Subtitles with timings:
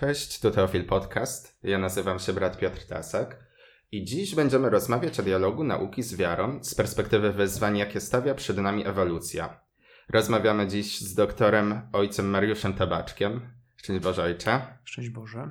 [0.00, 1.58] Cześć, tu Teofil Podcast.
[1.62, 3.44] Ja nazywam się brat Piotr Tasak
[3.92, 8.58] i dziś będziemy rozmawiać o dialogu nauki z wiarą z perspektywy wyzwań, jakie stawia przed
[8.58, 9.60] nami ewolucja.
[10.08, 13.40] Rozmawiamy dziś z doktorem ojcem Mariuszem Tabaczkiem.
[13.76, 14.60] Szczęść Boże Ojcze.
[14.84, 15.48] Szczęść Boże.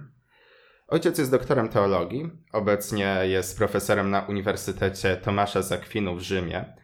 [0.88, 6.75] Ojciec jest doktorem teologii, obecnie jest profesorem na Uniwersytecie Tomasza z Akwinu w Rzymie.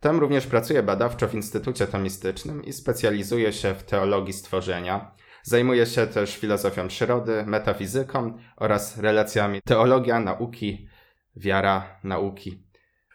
[0.00, 5.16] Tam również pracuje badawczo w Instytucie Tomistycznym i specjalizuje się w teologii stworzenia.
[5.48, 10.88] Zajmuje się też filozofią przyrody, metafizyką oraz relacjami teologia, nauki,
[11.36, 12.66] wiara, nauki.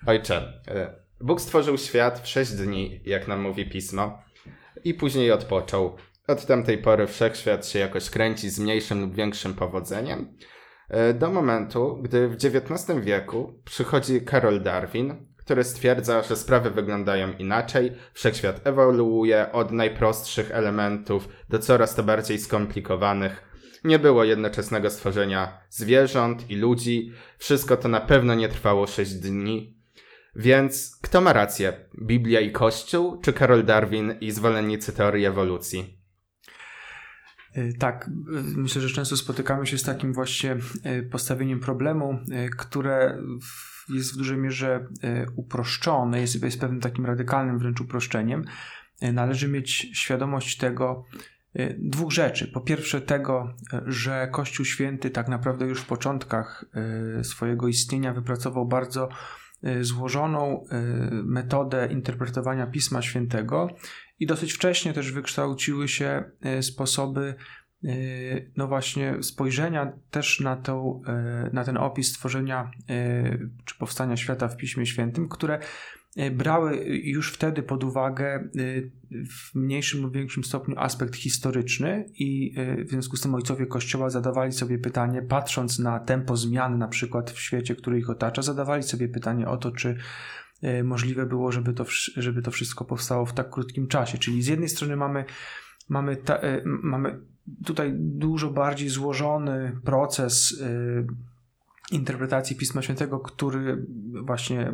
[0.07, 4.23] Ojcze, e, Bóg stworzył świat w sześć dni, jak nam mówi pismo,
[4.83, 5.97] i później odpoczął.
[6.27, 10.37] Od tamtej pory wszechświat się jakoś kręci z mniejszym lub większym powodzeniem,
[10.89, 17.33] e, do momentu, gdy w XIX wieku przychodzi Karol Darwin, który stwierdza, że sprawy wyglądają
[17.33, 23.43] inaczej, wszechświat ewoluuje od najprostszych elementów do coraz to bardziej skomplikowanych.
[23.83, 29.77] Nie było jednoczesnego stworzenia zwierząt i ludzi, wszystko to na pewno nie trwało 6 dni.
[30.35, 31.73] Więc kto ma rację?
[32.01, 35.97] Biblia i Kościół, czy Karol Darwin i zwolennicy teorii ewolucji?
[37.57, 38.11] Y, tak, y,
[38.57, 42.19] myślę, że często spotykamy się z takim właśnie y, postawieniem problemu,
[42.57, 43.17] które
[43.93, 44.87] jest w dużej mierze
[45.35, 48.45] uproszczone, jest, jest pewnym takim radykalnym wręcz uproszczeniem.
[49.01, 51.05] Należy mieć świadomość tego,
[51.77, 52.47] dwóch rzeczy.
[52.47, 53.53] Po pierwsze, tego,
[53.85, 56.65] że Kościół Święty tak naprawdę już w początkach
[57.23, 59.09] swojego istnienia wypracował bardzo
[59.81, 60.65] złożoną
[61.23, 63.67] metodę interpretowania Pisma Świętego
[64.21, 67.35] i dosyć wcześnie też wykształciły się e, sposoby e,
[68.57, 72.71] no właśnie spojrzenia też na, tą, e, na ten opis tworzenia
[73.65, 75.59] czy powstania świata w Piśmie Świętym, które
[76.31, 78.49] brały już wtedy pod uwagę
[79.11, 84.51] w mniejszym lub większym stopniu aspekt historyczny i w związku z tym ojcowie Kościoła zadawali
[84.51, 89.09] sobie pytanie, patrząc na tempo zmian na przykład w świecie, który ich otacza, zadawali sobie
[89.09, 89.97] pytanie o to, czy
[90.61, 91.85] E, możliwe było, żeby to,
[92.17, 94.17] żeby to wszystko powstało w tak krótkim czasie.
[94.17, 95.25] Czyli z jednej strony mamy,
[95.89, 97.19] mamy, ta, e, mamy
[97.65, 101.31] tutaj dużo bardziej złożony proces e,
[101.91, 103.85] interpretacji Pisma Świętego, który
[104.25, 104.73] właśnie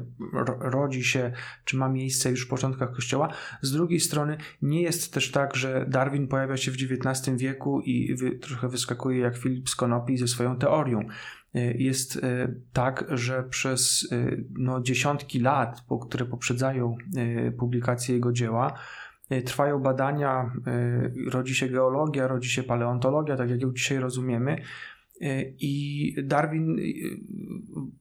[0.59, 1.31] rodzi się,
[1.66, 3.33] czy ma miejsce już w początkach Kościoła.
[3.61, 8.16] Z drugiej strony nie jest też tak, że Darwin pojawia się w XIX wieku i
[8.16, 9.75] wy, trochę wyskakuje jak Filip z
[10.16, 11.07] ze swoją teorią.
[11.53, 14.09] E, jest e, tak, że przez
[14.49, 16.95] no, dziesiątki lat, które poprzedzają
[17.57, 18.79] publikację jego dzieła,
[19.45, 20.51] trwają badania,
[21.27, 24.61] rodzi się geologia, rodzi się paleontologia, tak jak ją dzisiaj rozumiemy.
[25.59, 26.77] I Darwin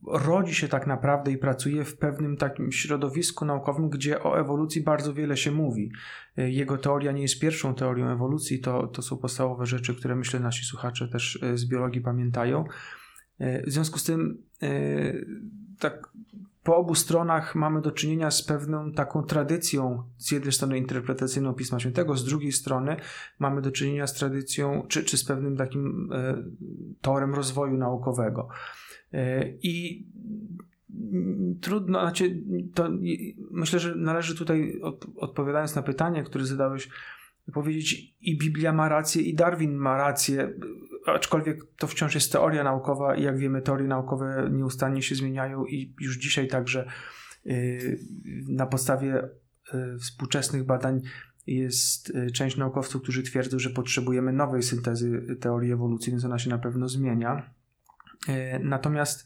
[0.06, 5.14] rodzi się tak naprawdę i pracuje w pewnym takim środowisku naukowym, gdzie o ewolucji bardzo
[5.14, 5.92] wiele się mówi.
[6.36, 10.64] Jego teoria nie jest pierwszą teorią ewolucji, to, to są podstawowe rzeczy, które myślę nasi
[10.64, 12.64] słuchacze też z biologii pamiętają.
[13.40, 14.42] W związku z tym,
[15.78, 16.08] tak
[16.66, 21.80] po obu stronach mamy do czynienia z pewną taką tradycją, z jednej strony interpretacyjną Pisma
[21.80, 22.96] Świętego, z drugiej strony
[23.38, 26.42] mamy do czynienia z tradycją, czy, czy z pewnym takim e,
[27.00, 28.48] torem rozwoju naukowego.
[29.62, 30.06] I
[31.60, 32.42] trudno, znaczy,
[32.74, 32.88] to
[33.50, 36.88] myślę, że należy tutaj, od, odpowiadając na pytanie, które zadałeś,
[37.52, 40.52] powiedzieć i Biblia ma rację, i Darwin ma rację
[41.06, 45.94] aczkolwiek to wciąż jest teoria naukowa i jak wiemy, teorie naukowe nieustannie się zmieniają i
[46.00, 46.88] już dzisiaj także
[47.46, 48.00] y,
[48.48, 51.00] na podstawie y, współczesnych badań
[51.46, 56.50] jest y, część naukowców, którzy twierdzą, że potrzebujemy nowej syntezy teorii ewolucji, więc ona się
[56.50, 57.50] na pewno zmienia.
[58.60, 59.24] Natomiast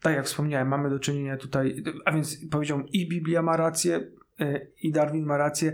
[0.00, 4.10] tak jak wspomniałem, mamy do czynienia tutaj, a więc powiedział i Biblia ma rację,
[4.82, 5.72] i Darwin ma rację,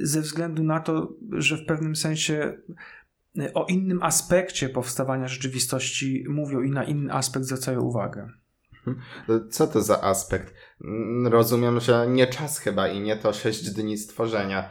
[0.00, 2.58] ze względu na to, że w pewnym sensie
[3.54, 8.28] o innym aspekcie powstawania rzeczywistości mówią i na inny aspekt zwracają uwagę.
[8.86, 9.50] Mhm.
[9.50, 10.54] Co to za aspekt?
[10.84, 14.70] Mm, rozumiem, że nie czas chyba i nie to sześć dni stworzenia.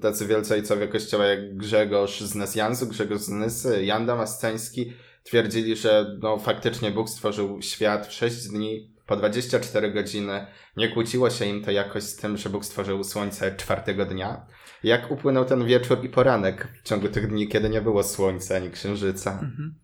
[0.00, 4.92] Tacy wielcy ojcowie kościoła jak Grzegorz z Nesjansu, Grzegorz z Nysy, Jan Damasceński
[5.22, 10.46] twierdzili, że no, faktycznie Bóg stworzył świat w sześć dni, po 24 godziny.
[10.76, 14.46] Nie kłóciło się im to jakoś z tym, że Bóg stworzył słońce czwartego dnia.
[14.82, 18.70] Jak upłynął ten wieczór i poranek w ciągu tych dni, kiedy nie było słońca ani
[18.70, 19.32] księżyca?
[19.32, 19.74] Mhm.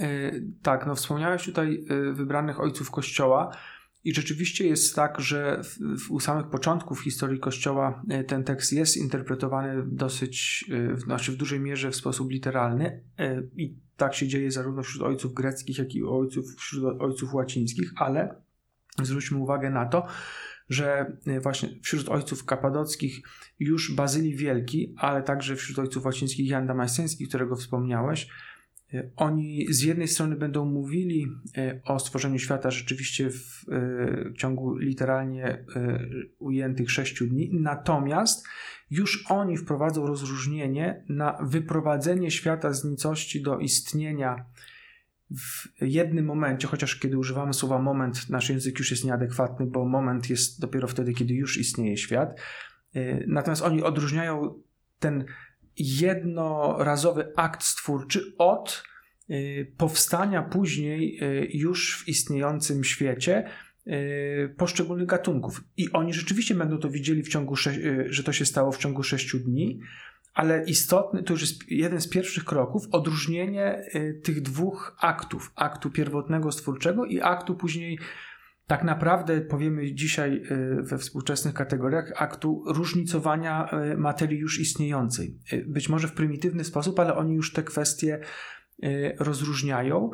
[0.00, 0.32] E,
[0.62, 3.56] tak, no wspomniałeś tutaj e, wybranych ojców Kościoła.
[4.04, 5.62] I rzeczywiście jest tak, że
[5.98, 10.64] w, u samych początków historii Kościoła e, ten tekst jest interpretowany dosyć,
[10.96, 13.02] znaczy w dużej mierze w sposób literalny
[13.56, 18.34] i tak się dzieje zarówno wśród ojców greckich, jak i ojców, wśród ojców łacińskich, ale
[19.02, 20.06] zwróćmy uwagę na to,
[20.68, 23.20] że właśnie wśród ojców kapadockich
[23.58, 28.28] już Bazylii Wielki, ale także wśród ojców łacińskich Jan Damasceński, którego wspomniałeś,
[29.16, 31.26] oni z jednej strony będą mówili
[31.84, 33.64] o stworzeniu świata rzeczywiście w,
[34.34, 35.64] w ciągu literalnie
[36.38, 38.46] ujętych sześciu dni, natomiast
[38.90, 44.44] już oni wprowadzą rozróżnienie na wyprowadzenie świata z nicości do istnienia
[45.30, 50.30] w jednym momencie, chociaż kiedy używamy słowa moment, nasz język już jest nieadekwatny, bo moment
[50.30, 52.40] jest dopiero wtedy, kiedy już istnieje świat.
[52.94, 54.62] E, natomiast oni odróżniają
[54.98, 55.24] ten
[55.76, 58.82] jednorazowy akt stwórczy od
[59.28, 59.34] e,
[59.64, 63.48] powstania później e, już w istniejącym świecie
[64.56, 65.64] poszczególnych gatunków.
[65.76, 67.56] I oni rzeczywiście będą to widzieli w ciągu,
[68.06, 69.80] że to się stało w ciągu sześciu dni,
[70.38, 75.90] ale istotny, to już jest jeden z pierwszych kroków, odróżnienie y, tych dwóch aktów, aktu
[75.90, 77.98] pierwotnego stwórczego i aktu później
[78.66, 85.38] tak naprawdę powiemy dzisiaj y, we współczesnych kategoriach aktu różnicowania y, materii już istniejącej.
[85.66, 88.20] Być może w prymitywny sposób, ale oni już te kwestie
[89.18, 90.10] rozróżniają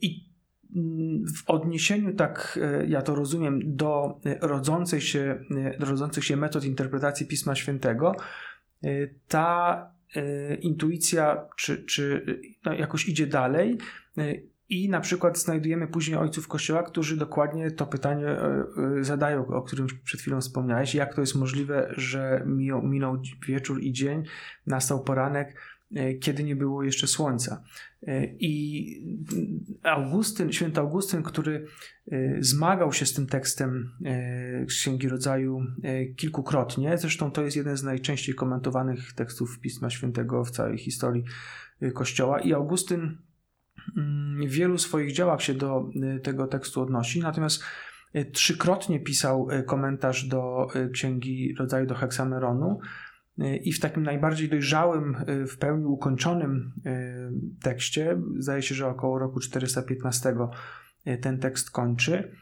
[0.00, 0.30] i
[0.76, 2.58] mm, w odniesieniu, tak
[2.88, 5.44] ja to rozumiem, do rodzących się,
[5.78, 8.14] rodzących się metod interpretacji Pisma Świętego,
[9.28, 9.86] ta
[10.16, 12.26] y, intuicja czy, czy
[12.64, 13.78] no, jakoś idzie dalej
[14.18, 18.36] y, i na przykład znajdujemy później ojców Kościoła, którzy dokładnie to pytanie
[19.00, 20.94] zadają, o którym przed chwilą wspomniałeś.
[20.94, 22.44] Jak to jest możliwe, że
[22.82, 24.22] minął, wieczór i dzień,
[24.66, 25.56] nastał poranek,
[26.20, 27.62] kiedy nie było jeszcze słońca.
[28.06, 28.94] E, I
[29.82, 31.66] Augustyn, święty Augustyn, który
[32.12, 33.90] e, zmagał się z tym tekstem
[34.68, 35.60] Księgi Rodzaju
[36.16, 41.24] kilkukrotnie, zresztą to jest jeden z najczęściej komentowanych tekstów Pisma Świętego w całej historii
[41.94, 43.18] Kościoła i Augustyn
[43.96, 45.90] mm, w wielu swoich działach się do
[46.22, 47.62] tego tekstu odnosi, natomiast
[48.32, 52.80] trzykrotnie pisał komentarz do Księgi Rodzaju do Heksameronu,
[53.62, 59.18] i w takim najbardziej dojrzałym, y, w pełni ukończonym y, tekście, zdaje się, że około
[59.18, 60.34] roku 415
[61.06, 62.32] y, ten tekst kończy.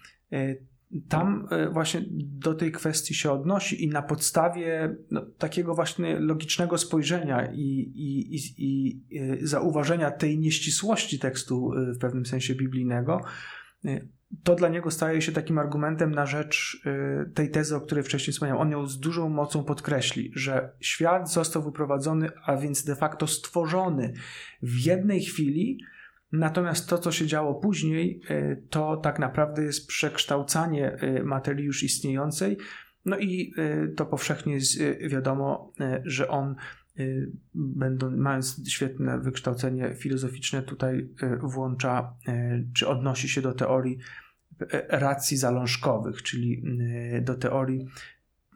[1.09, 7.53] Tam właśnie do tej kwestii się odnosi i na podstawie no, takiego właśnie logicznego spojrzenia
[7.53, 7.63] i,
[7.95, 9.03] i, i, i
[9.47, 13.21] zauważenia tej nieścisłości tekstu w pewnym sensie biblijnego,
[14.45, 18.33] to dla niego staje się takim argumentem na rzecz y, tej tezy, o której wcześniej
[18.33, 18.63] wspomniałem.
[18.63, 24.13] On ją z dużą mocą podkreśli, że świat został wyprowadzony, a więc de facto stworzony
[24.63, 25.79] w jednej chwili,
[26.33, 31.83] natomiast to, co się działo później, y, to tak naprawdę jest przekształcanie y, materii już
[31.83, 32.59] istniejącej.
[33.05, 33.53] No i
[33.97, 34.59] to powszechnie
[35.09, 35.73] wiadomo,
[36.05, 36.55] że on
[37.55, 43.99] będą, mając świetne wykształcenie filozoficzne, tutaj y, włącza y, czy odnosi się do teorii
[44.89, 46.63] racji zalążkowych, czyli
[47.23, 47.87] do teorii,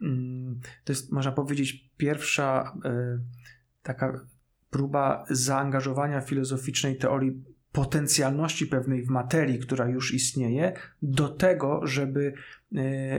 [0.01, 2.73] mm, to jest można powiedzieć pierwsza
[3.83, 4.25] taka
[4.69, 12.33] próba zaangażowania filozoficznej teorii potencjalności pewnej w materii, która już istnieje, do tego, żeby,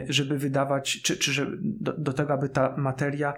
[0.08, 3.34] żeby wydawać, czy, czy do, do tego, aby ta materia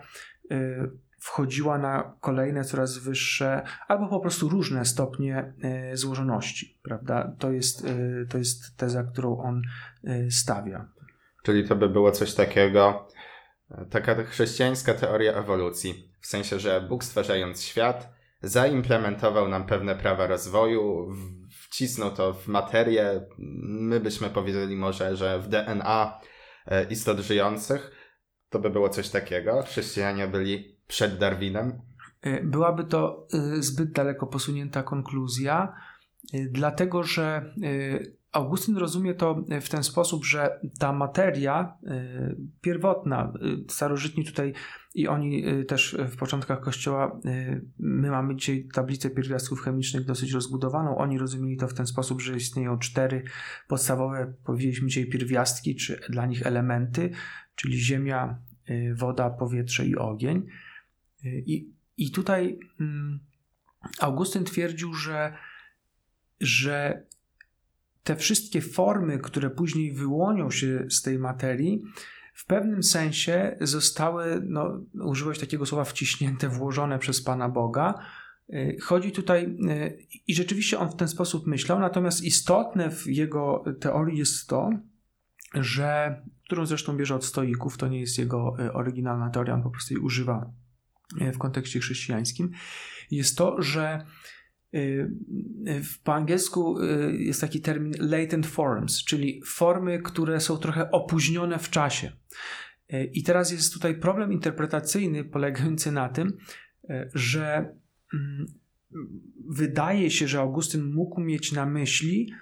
[1.19, 7.33] wchodziła na kolejne coraz wyższe albo po prostu różne stopnie e, złożoności, prawda?
[7.39, 9.63] To jest, e, to jest teza, którą on
[10.05, 10.89] e, stawia.
[11.45, 13.09] Czyli to by było coś takiego,
[13.91, 21.09] taka chrześcijańska teoria ewolucji, w sensie, że Bóg stwarzając świat zaimplementował nam pewne prawa rozwoju,
[21.51, 23.27] wcisnął to w materię,
[23.69, 26.20] my byśmy powiedzieli może, że w DNA
[26.91, 27.91] istot żyjących,
[28.51, 29.63] to by było coś takiego.
[29.63, 31.81] Chrześcijanie byli przed Darwinem?
[32.26, 35.72] E, byłaby to e, zbyt daleko posunięta konkluzja,
[36.32, 37.55] e, dlatego że
[38.32, 41.78] Augustyn rozumie to w ten sposób, że ta materia
[42.60, 43.32] pierwotna,
[43.69, 44.52] starożytni tutaj
[44.94, 47.20] i oni też w początkach Kościoła,
[47.78, 52.36] my mamy dzisiaj tablicę pierwiastków chemicznych dosyć rozbudowaną, oni rozumieli to w ten sposób, że
[52.36, 53.22] istnieją cztery
[53.69, 57.10] podstawowe, powiedzieliśmy dzisiaj, pierwiastki, czy dla nich elementy,
[57.55, 58.38] czyli ziemia,
[58.94, 60.46] woda, powietrze i ogień.
[61.25, 63.20] I, i tutaj mm,
[64.01, 65.37] Augustyn twierdził, że,
[66.41, 67.06] że
[68.03, 71.82] te wszystkie formy, które później wyłonią się z tej materii,
[72.35, 77.94] w pewnym sensie zostały, no, użyłeś takiego słowa, wciśnięte, włożone przez Pana Boga.
[78.51, 83.65] Y, chodzi tutaj, y, i rzeczywiście on w ten sposób myślał, natomiast istotne w jego
[83.81, 84.70] teorii jest to,
[85.55, 89.70] że, którą zresztą bierze od stoików, to nie jest jego y, oryginalna teoria, on po
[89.70, 90.51] prostu jej używa
[91.34, 92.51] w kontekście chrześcijańskim,
[93.10, 94.06] jest to, że
[96.05, 96.77] Po angielsku
[97.19, 102.13] jest taki termin latent forms, czyli formy, które są trochę opóźnione w czasie.
[103.13, 106.39] I teraz jest tutaj problem interpretacyjny polegający na tym,
[107.15, 107.75] że
[108.15, 108.46] mm,
[109.48, 112.32] wydaje się, że Augustyn mógł mieć na myśli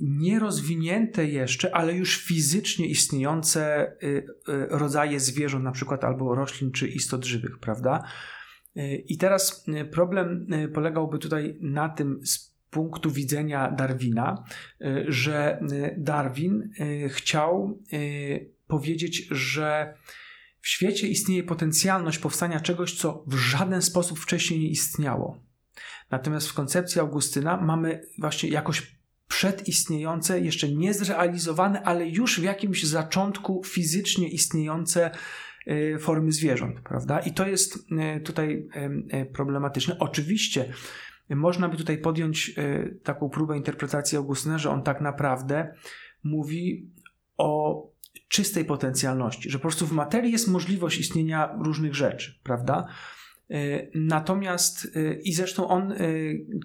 [0.00, 4.26] nierozwinięte jeszcze, ale już fizycznie istniejące y, y,
[4.70, 8.04] rodzaje zwierząt, na przykład albo roślin czy istot żywych, prawda?
[9.06, 14.44] I teraz problem polegałby tutaj na tym z punktu widzenia Darwina,
[15.08, 15.60] że
[15.96, 16.70] Darwin
[17.08, 17.82] chciał
[18.66, 19.94] powiedzieć, że
[20.60, 25.40] w świecie istnieje potencjalność powstania czegoś, co w żaden sposób wcześniej nie istniało.
[26.10, 28.97] Natomiast w koncepcji Augustyna mamy właśnie jakoś
[29.28, 35.10] przedistniejące, jeszcze niezrealizowane, ale już w jakimś zaczątku fizycznie istniejące
[35.68, 37.20] y, formy zwierząt, prawda?
[37.20, 38.68] I to jest y, tutaj
[39.14, 39.96] y, problematyczne.
[39.98, 40.72] Oczywiście
[41.30, 42.54] można by tutaj podjąć
[43.02, 45.74] taką próbę interpretacji Augustyna, że on tak naprawdę
[46.24, 46.90] mówi
[47.36, 47.82] o
[48.28, 52.86] czystej potencjalności, że po prostu w materii jest możliwość istnienia różnych rzeczy, prawda?
[53.50, 55.96] E, natomiast e, i zresztą on, e,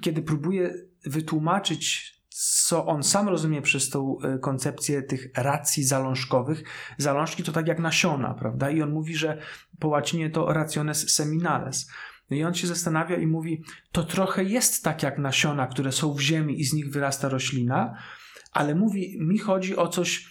[0.01, 0.73] kiedy próbuje
[1.05, 6.63] wytłumaczyć, co on sam rozumie przez tą koncepcję tych racji zalążkowych,
[6.97, 8.69] zalążki to tak jak nasiona, prawda?
[8.69, 9.41] I on mówi, że
[9.79, 11.91] po łacinie to rationes seminales.
[12.29, 16.13] No I on się zastanawia i mówi, to trochę jest tak jak nasiona, które są
[16.13, 17.97] w ziemi i z nich wyrasta roślina,
[18.51, 20.29] ale mówi, mi chodzi o coś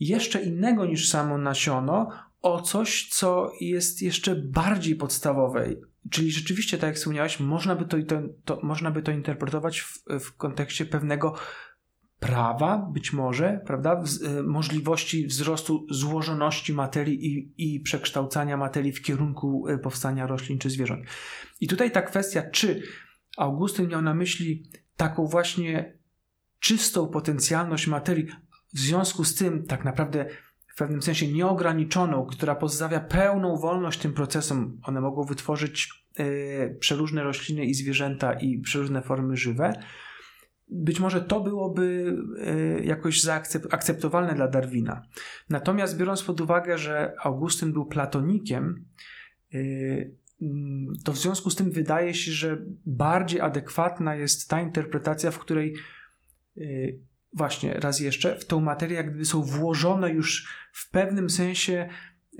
[0.00, 2.10] jeszcze innego niż samo nasiono,
[2.42, 5.68] o coś, co jest jeszcze bardziej podstawowe.
[6.10, 7.96] Czyli rzeczywiście, tak jak wspomniałeś, można by to,
[8.44, 11.34] to, można by to interpretować w, w kontekście pewnego
[12.20, 19.02] prawa, być może, prawda, w, y, możliwości wzrostu złożoności materii i, i przekształcania materii w
[19.02, 21.06] kierunku y, powstania roślin czy zwierząt.
[21.60, 22.82] I tutaj ta kwestia, czy
[23.36, 24.62] Augustyn miał na myśli
[24.96, 25.98] taką właśnie
[26.58, 28.26] czystą potencjalność materii,
[28.74, 30.26] w związku z tym, tak naprawdę
[30.78, 37.22] w pewnym sensie nieograniczoną, która pozostawia pełną wolność tym procesom, one mogą wytworzyć y, przeróżne
[37.22, 39.72] rośliny i zwierzęta i przeróżne formy żywe.
[40.68, 42.16] Być może to byłoby
[42.80, 43.26] y, jakoś
[43.70, 45.02] akceptowalne dla Darwina.
[45.50, 48.84] Natomiast biorąc pod uwagę, że Augustyn był platonikiem,
[49.54, 50.14] y,
[51.04, 55.74] to w związku z tym wydaje się, że bardziej adekwatna jest ta interpretacja, w której
[57.32, 61.88] właśnie raz jeszcze w tą materię jak gdyby są włożone już w pewnym sensie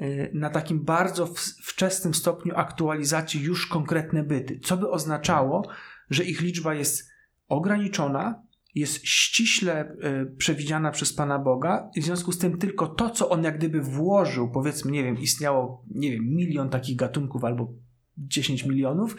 [0.00, 1.26] y, na takim bardzo
[1.62, 5.68] wczesnym stopniu aktualizacji już konkretne byty, co by oznaczało,
[6.11, 7.11] że ich liczba jest
[7.49, 8.42] ograniczona,
[8.75, 13.28] jest ściśle y, przewidziana przez Pana Boga i w związku z tym tylko to, co
[13.28, 17.73] on jak gdyby włożył, powiedzmy, nie wiem, istniało, nie wiem, milion takich gatunków albo
[18.18, 19.16] 10 milionów,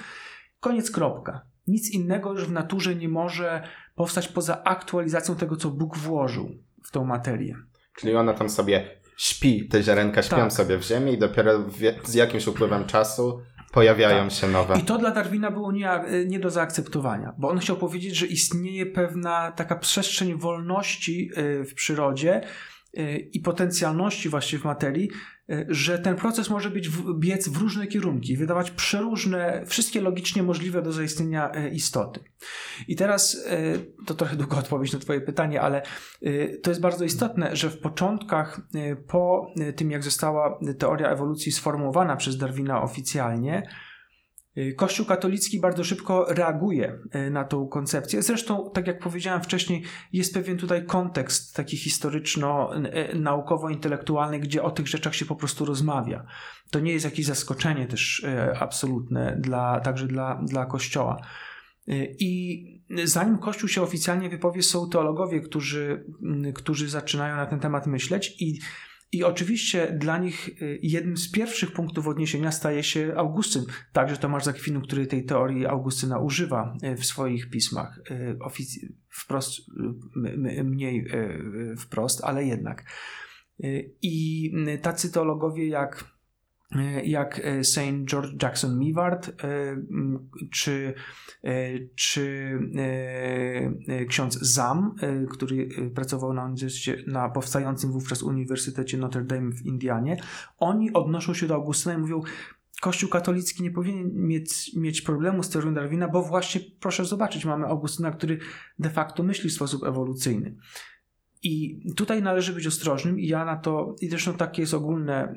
[0.59, 1.45] koniec kropka.
[1.69, 3.63] Nic innego już w naturze nie może
[3.95, 6.49] powstać poza aktualizacją tego, co Bóg włożył
[6.83, 7.55] w tą materię.
[7.95, 10.53] Czyli ona tam sobie śpi, te ziarenka śpią tak.
[10.53, 11.69] sobie w ziemi i dopiero
[12.03, 14.31] z jakimś upływem czasu pojawiają tak.
[14.31, 14.79] się nowe.
[14.79, 15.89] I to dla Darwina było nie,
[16.27, 21.73] nie, do zaakceptowania, bo on chciał powiedzieć, że istnieje pewna taka przestrzeń wolności y, w
[21.73, 22.41] przyrodzie
[22.97, 25.09] y, i potencjalności właśnie w materii,
[25.67, 30.81] że ten proces może być w, biec w różne kierunki, wydawać przeróżne, wszystkie logicznie możliwe
[30.81, 32.19] do zaistnienia e, istoty.
[32.87, 33.73] I teraz e,
[34.05, 35.81] to trochę długo odpowiedź na Twoje pytanie, ale
[36.63, 38.61] to jest bardzo istotne, że w początkach,
[39.07, 43.88] po tym jak została teoria ewolucji sformułowana przez Darwina oficjalnie, Y,
[44.75, 48.21] Kościół katolicki bardzo szybko reaguje y, na tą koncepcję.
[48.21, 55.15] Zresztą, tak jak powiedziałem wcześniej, jest pewien tutaj kontekst taki historyczno-naukowo-intelektualny, gdzie o tych rzeczach
[55.15, 56.25] się po prostu rozmawia.
[56.71, 61.21] To nie jest jakieś zaskoczenie też y, absolutne dla, także dla, dla Kościoła.
[62.19, 62.63] I
[63.03, 66.05] zanim Kościół się oficjalnie wypowie, są teologowie, którzy,
[66.55, 68.59] którzy zaczynają na ten temat myśleć i
[69.11, 74.43] i oczywiście dla nich y, jednym z pierwszych punktów odniesienia staje się Augustyn, także Tomasz
[74.43, 78.37] Zakwinu, który tej teorii Augustyna używa y, w swoich pismach, y,
[79.09, 79.61] wprost,
[80.63, 81.05] mniej
[81.77, 82.85] wprost, ale jednak.
[84.01, 84.51] I
[84.81, 86.18] tacy teologowie jak
[87.03, 88.05] jak e, St.
[88.05, 89.77] George Jackson Mivart e,
[90.51, 90.93] czy,
[91.43, 92.59] e, czy
[94.07, 94.95] ksiądz Zam,
[95.31, 96.53] który pracował na,
[97.07, 100.17] na powstającym wówczas Uniwersytecie Notre Dame w Indianie.
[100.57, 102.21] Oni odnoszą się do Augustyna i mówią,
[102.81, 107.65] Kościół katolicki nie powinien mieć, mieć problemu z teorią Darwina, bo właśnie, proszę zobaczyć, mamy
[107.65, 108.39] Augustyna, który
[108.79, 110.55] de facto myśli w sposób ewolucyjny.
[111.43, 115.35] I tutaj należy być ostrożnym i ja na to, i zresztą takie jest ogólne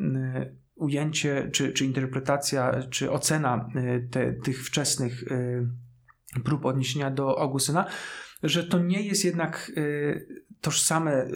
[0.82, 5.66] ujęcie, czy, czy interpretacja, czy ocena y, te, tych wczesnych y,
[6.44, 7.86] prób odniesienia do Augustyna,
[8.42, 9.72] że to nie jest jednak
[10.60, 11.26] tożsame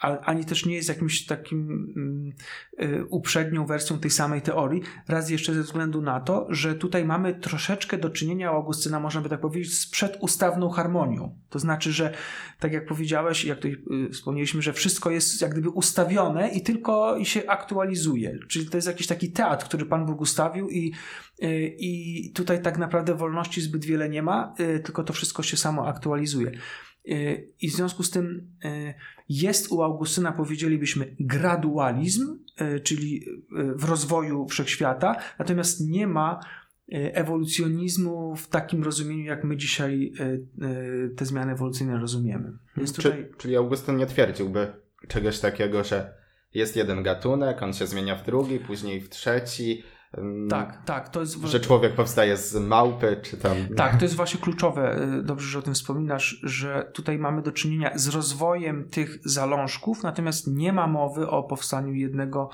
[0.00, 1.92] ani też nie jest jakimś takim
[2.78, 4.82] um, uprzednią wersją tej samej teorii.
[5.08, 9.20] Raz jeszcze ze względu na to, że tutaj mamy troszeczkę do czynienia u Augustyna, można
[9.20, 11.36] by tak powiedzieć, z przedustawną harmonią.
[11.50, 12.14] To znaczy, że
[12.58, 13.76] tak jak powiedziałeś, jak tutaj
[14.06, 18.38] y, wspomnieliśmy, że wszystko jest jak gdyby ustawione i tylko się aktualizuje.
[18.48, 20.92] Czyli to jest jakiś taki teatr, który Pan Bóg ustawił i,
[21.42, 25.56] y, i tutaj tak naprawdę wolności zbyt wiele nie ma, y, tylko to wszystko się
[25.56, 26.52] samo aktualizuje.
[27.60, 28.50] I w związku z tym
[29.30, 36.40] jest u Augustyna, powiedzielibyśmy, gradualizm, e, czyli e, w rozwoju wszechświata, natomiast nie ma
[36.92, 40.12] e, ewolucjonizmu w takim rozumieniu, jak my dzisiaj
[41.16, 42.52] te zmiany ewolucyjne rozumiemy.
[42.76, 43.12] Więc tutaj...
[43.12, 44.72] Czy, czyli Augustyn nie twierdziłby
[45.08, 46.14] czegoś takiego, że
[46.54, 49.82] jest jeden gatunek, on się zmienia w drugi, później w trzeci,
[50.48, 51.08] tak, tak.
[51.08, 51.44] To jest...
[51.44, 53.56] Że człowiek powstaje z małpy, czy tam.
[53.76, 55.02] Tak, to jest właśnie kluczowe.
[55.18, 60.02] Y, dobrze, że o tym wspominasz, że tutaj mamy do czynienia z rozwojem tych zalążków,
[60.02, 62.50] natomiast nie ma mowy o powstaniu jednego,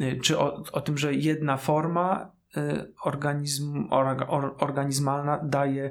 [0.00, 3.88] y, czy o, o tym, że jedna forma y, organizm,
[4.58, 5.90] organizmalna daje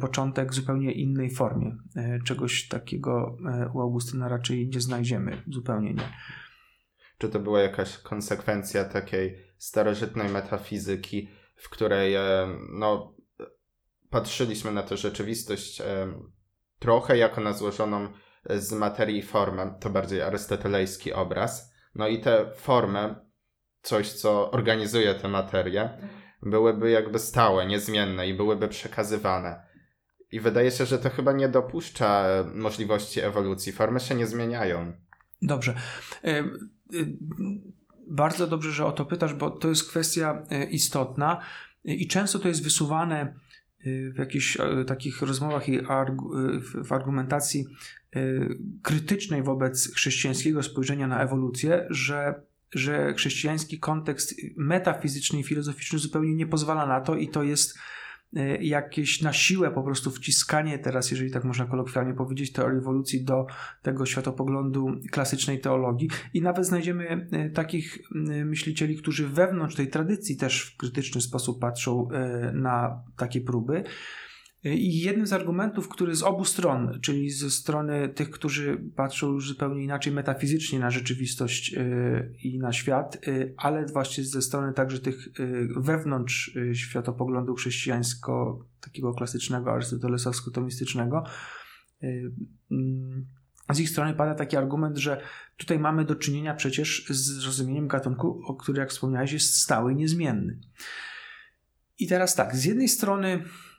[0.00, 1.76] początek zupełnie innej formie.
[2.24, 3.36] Czegoś takiego
[3.74, 6.08] u Augustyna raczej nie znajdziemy, zupełnie nie.
[7.18, 12.22] Czy to była jakaś konsekwencja takiej starożytnej metafizyki, w której e,
[12.72, 13.14] no,
[14.10, 15.84] patrzyliśmy na tę rzeczywistość e,
[16.78, 18.08] trochę jako na złożoną
[18.50, 21.72] z materii formę, to bardziej arystotelejski obraz.
[21.94, 23.14] No i te formy,
[23.82, 25.98] coś co organizuje tę materię,
[26.42, 29.66] byłyby jakby stałe, niezmienne i byłyby przekazywane.
[30.32, 33.72] I wydaje się, że to chyba nie dopuszcza możliwości ewolucji.
[33.72, 34.92] Formy się nie zmieniają.
[35.42, 35.74] Dobrze.
[38.08, 41.40] Bardzo dobrze, że o to pytasz, bo to jest kwestia e, istotna.
[41.84, 43.32] I często to jest wysuwane e,
[44.10, 45.80] w jakichś e, takich rozmowach i
[46.84, 47.66] w argumentacji
[48.82, 52.42] krytycznej wobec chrześcijańskiego spojrzenia na ewolucję, że,
[52.74, 57.78] że chrześcijański kontekst metafizyczny i filozoficzny zupełnie nie pozwala na to i to jest
[58.60, 63.46] jakieś na siłę po prostu wciskanie teraz, jeżeli tak można kolokwialnie powiedzieć, teorii ewolucji do
[63.82, 66.08] tego światopoglądu klasycznej teologii.
[66.34, 71.60] I nawet znajdziemy y, takich y, myślicieli, którzy wewnątrz tej tradycji też w krytyczny sposób
[71.60, 72.08] patrzą
[72.52, 73.84] na takie próby.
[74.64, 79.48] I jednym z argumentów, który z obu stron, czyli ze strony tych, którzy patrzą już
[79.48, 84.98] zupełnie inaczej metafizycznie na rzeczywistość y, i na świat, y, ale właśnie ze strony także
[84.98, 91.22] tych y, wewnątrz światopoglądu chrześcijańsko, takiego klasycznego, arystotelesowsko-tomistycznego,
[92.70, 93.26] mm,
[93.70, 95.20] z ich strony pada taki argument, że
[95.56, 99.96] tutaj mamy do czynienia przecież z rozumieniem gatunku, o który, jak wspomniałeś, jest stały i
[99.96, 100.58] niezmienny.
[101.98, 103.69] I teraz tak, z jednej strony y,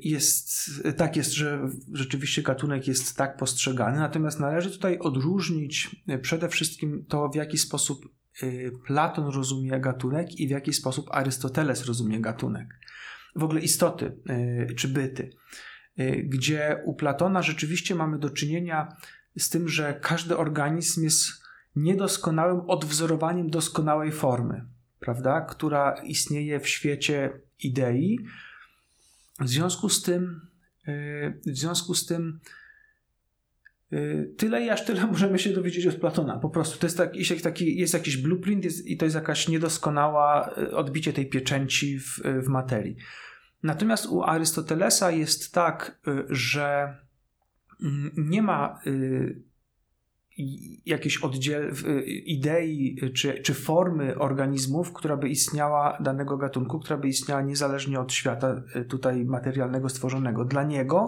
[0.00, 6.48] jest, tak jest, że rzeczywiście gatunek jest tak postrzegany, natomiast należy tutaj odróżnić y, przede
[6.48, 8.08] wszystkim to, w jaki sposób
[8.42, 12.78] y, Platon rozumie gatunek i w jaki sposób Arystoteles rozumie gatunek.
[13.36, 14.16] W ogóle istoty
[14.76, 15.30] czy byty.
[16.24, 18.96] Gdzie u Platona rzeczywiście mamy do czynienia
[19.38, 21.26] z tym, że każdy organizm jest
[21.76, 24.64] niedoskonałym odwzorowaniem doskonałej formy,
[25.00, 28.18] prawda, która istnieje w świecie idei.
[29.42, 30.46] W związku z tym,
[30.88, 32.40] y, w związku z tym,
[33.92, 36.38] y, tyle i aż tyle możemy się dowiedzieć od Platona.
[36.38, 39.48] Po prostu to jest, tak, jest, taki, jest jakiś blueprint jest, i to jest jakaś
[39.48, 42.96] niedoskonała y, odbicie tej pieczęci w, w materii.
[43.62, 46.96] Natomiast u Arystotelesa jest tak, że
[47.82, 48.80] mm, nie ma
[50.86, 51.72] jakiejś oddziel,
[52.24, 58.12] idei czy, czy formy organizmów, która by istniała danego gatunku, która by istniała niezależnie od
[58.12, 60.44] świata e, tutaj materialnego stworzonego.
[60.44, 61.06] Dla niego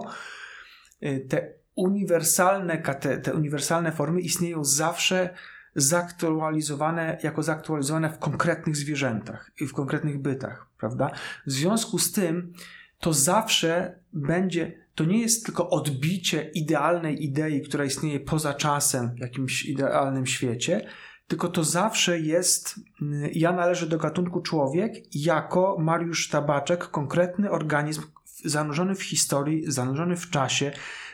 [1.01, 2.77] e, te uniwersalne,
[3.23, 5.29] te uniwersalne formy istnieją zawsze
[5.75, 11.11] zaktualizowane, jako zaktualizowane w konkretnych zwierzętach i w konkretnych bytach, prawda?
[11.45, 12.53] W związku z tym
[12.99, 19.19] to zawsze będzie to nie jest tylko odbicie idealnej idei, która istnieje poza czasem w
[19.19, 20.87] jakimś idealnym świecie,
[21.27, 28.01] tylko to zawsze jest, mm, ja należę do gatunku człowiek jako Mariusz Tabaczek, konkretny organizm
[28.45, 30.71] zanurzony w historii, zanurzony w czasie,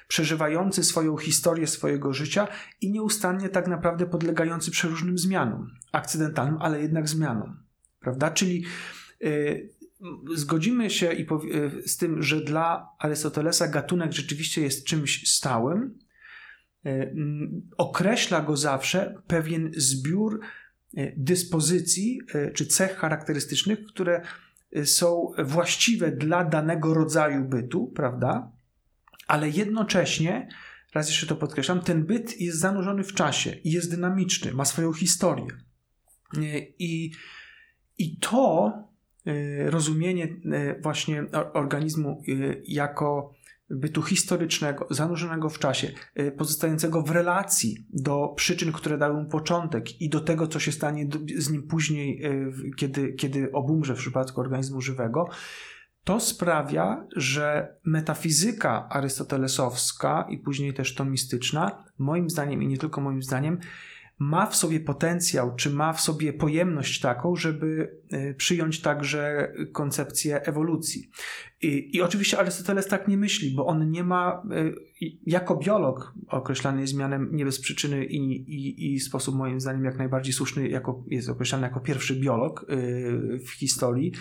[0.07, 2.47] przeżywający swoją historię swojego życia
[2.81, 7.57] i nieustannie tak naprawdę podlegający przeróżnym zmianom, akcydentalnym, ale jednak zmianom.
[7.99, 8.31] Prawda?
[8.31, 8.63] Czyli
[9.19, 9.69] yy,
[10.35, 11.27] zgodzimy się i e,
[11.85, 15.99] z tym, że dla Arystotelesa gatunek rzeczywiście jest czymś stałym.
[16.85, 17.13] E,
[17.77, 20.39] określa go zawsze pewien zbiór
[20.97, 22.21] e, dyspozycji
[22.53, 24.21] czy cech charakterystycznych, które
[24.83, 28.51] są właściwe dla danego rodzaju bytu, prawda?
[29.27, 30.47] Ale jednocześnie,
[30.93, 34.93] raz jeszcze to podkreślam, ten byt jest zanurzony w czasie i jest dynamiczny, ma swoją
[34.93, 35.47] historię.
[36.79, 37.11] I,
[37.97, 38.73] i to
[39.65, 40.27] rozumienie
[40.81, 42.23] właśnie organizmu
[42.67, 43.33] jako
[43.69, 45.91] bytu historycznego, zanurzonego w czasie,
[46.37, 51.07] pozostającego w relacji do przyczyn, które dały mu początek i do tego, co się stanie
[51.37, 52.21] z nim później,
[52.77, 55.29] kiedy, kiedy obumrze w przypadku organizmu żywego,
[56.03, 63.23] to sprawia, że metafizyka arystotelesowska i później też tomistyczna, moim zdaniem i nie tylko moim
[63.23, 63.59] zdaniem,
[64.21, 70.41] ma w sobie potencjał, czy ma w sobie pojemność taką, żeby e, przyjąć także koncepcję
[70.41, 71.09] ewolucji.
[71.61, 74.71] I, I, oczywiście Arystoteles tak nie myśli, bo on nie ma, e,
[75.25, 79.97] jako biolog określany jest mianem nie bez przyczyny i, i, i sposób moim zdaniem jak
[79.97, 82.75] najbardziej słuszny, jako, jest określany jako pierwszy biolog e,
[83.37, 84.11] w historii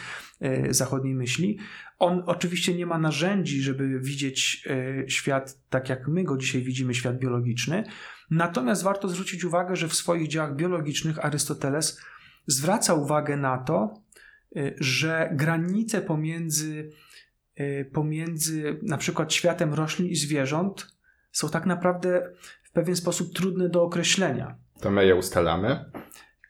[0.70, 1.58] zachodniej myśli.
[1.98, 4.68] On oczywiście nie ma narzędzi, żeby widzieć
[5.08, 7.84] świat tak, jak my go dzisiaj widzimy, świat biologiczny,
[8.30, 12.00] Natomiast warto zwrócić uwagę, że w swoich dziełach biologicznych Arystoteles
[12.46, 13.94] zwraca uwagę na to,
[14.56, 16.90] y, że granice pomiędzy,
[17.60, 20.96] y, pomiędzy na przykład światem roślin i zwierząt
[21.32, 22.30] są tak naprawdę
[22.62, 24.58] w pewien sposób trudne do określenia.
[24.80, 25.84] To my je ustalamy?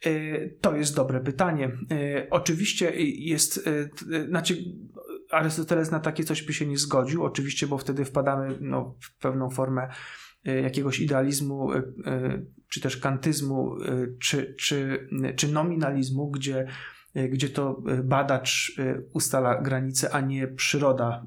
[0.07, 1.73] Y, to jest dobre pytanie.
[2.31, 3.69] Oczywiście jest,
[4.29, 4.57] znaczy
[5.31, 9.51] Arystoteles na takie coś by się nie zgodził, oczywiście, bo wtedy wpadamy no, w pewną
[9.51, 9.89] formę
[10.45, 13.77] jakiegoś idealizmu, e, e, czy też kantyzmu,
[14.19, 16.67] czy, czy, czy nominalizmu, gdzie,
[17.15, 18.81] gdzie to badacz
[19.13, 21.27] ustala granice, a nie przyroda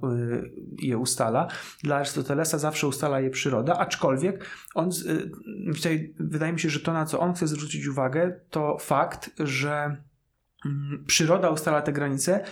[0.81, 1.47] je ustala.
[1.83, 4.45] Dla Arystotelesa zawsze ustala je przyroda, aczkolwiek
[4.75, 4.89] on,
[5.75, 9.97] tutaj wydaje mi się, że to, na co on chce zwrócić uwagę, to fakt, że
[10.65, 12.43] mm, przyroda ustala te granice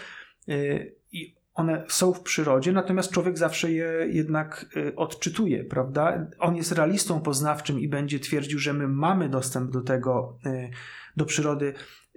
[1.53, 6.27] one są w przyrodzie, natomiast człowiek zawsze je jednak y, odczytuje, prawda?
[6.39, 10.69] On jest realistą poznawczym i będzie twierdził, że my mamy dostęp do tego, y,
[11.17, 11.73] do przyrody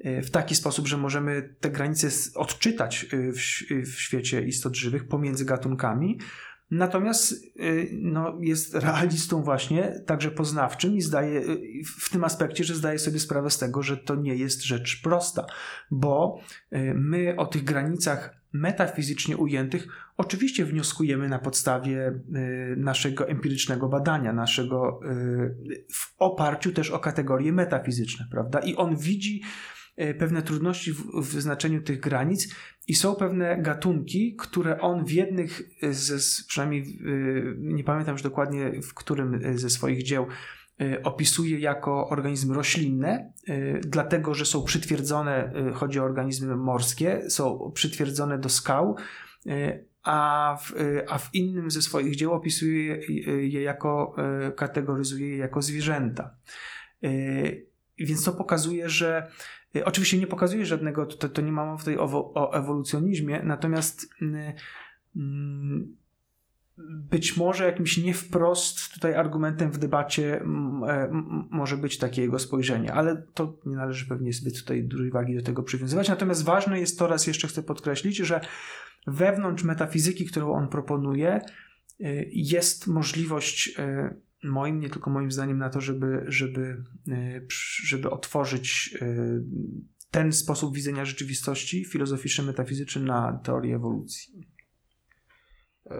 [0.06, 3.38] y, w taki sposób, że możemy te granice odczytać w,
[3.90, 6.18] w świecie istot żywych pomiędzy gatunkami.
[6.70, 7.34] Natomiast
[7.92, 11.42] no, jest realistą właśnie, także poznawczym i zdaje
[11.98, 15.46] w tym aspekcie, że zdaje sobie sprawę z tego, że to nie jest rzecz prosta,
[15.90, 16.40] bo
[16.94, 19.86] my o tych granicach metafizycznie ujętych,
[20.16, 27.52] oczywiście wnioskujemy na podstawie y, naszego empirycznego badania, naszego y, w oparciu też o kategorie
[27.52, 28.58] metafizyczne, prawda?
[28.58, 29.42] I on widzi
[30.00, 32.54] y, pewne trudności w, w wyznaczeniu tych granic
[32.86, 36.98] i są pewne gatunki, które on w jednych ze, przynajmniej
[37.58, 40.26] nie pamiętam już dokładnie w którym ze swoich dzieł,
[41.04, 47.72] opisuje jako organizmy roślinne, y, dlatego że są przytwierdzone, y, chodzi o organizmy morskie, są
[47.74, 48.96] przytwierdzone do skał,
[50.02, 50.74] a w,
[51.08, 53.00] a w innym ze swoich dzieł opisuje
[53.48, 54.16] je jako,
[54.56, 56.36] kategoryzuje je jako zwierzęta.
[57.98, 59.30] Więc to pokazuje, że
[59.84, 64.08] oczywiście nie pokazuje żadnego, to, to nie mamy tutaj o, o ewolucjonizmie, natomiast
[65.16, 65.96] mm,
[66.78, 71.08] być może jakimś nie wprost tutaj argumentem w debacie e,
[71.50, 75.42] może być takie jego spojrzenie, ale to nie należy pewnie zbyt tutaj dużej wagi do
[75.42, 76.08] tego przywiązywać.
[76.08, 78.40] Natomiast ważne jest to, raz jeszcze chcę podkreślić, że
[79.06, 81.42] wewnątrz metafizyki, którą on proponuje, e,
[82.32, 86.84] jest możliwość e, moim, nie tylko moim zdaniem na to, żeby, żeby,
[87.84, 88.98] żeby otworzyć
[90.10, 94.53] ten sposób widzenia rzeczywistości filozoficzny, metafizyczny na teorię ewolucji.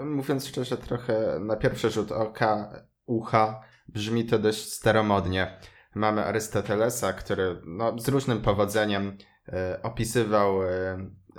[0.04, 5.58] Mówiąc szczerze, trochę na pierwszy rzut oka, ucha, brzmi to dość staromodnie.
[5.94, 9.16] Mamy Arystotelesa, który no, z różnym powodzeniem
[9.48, 10.98] e, opisywał e,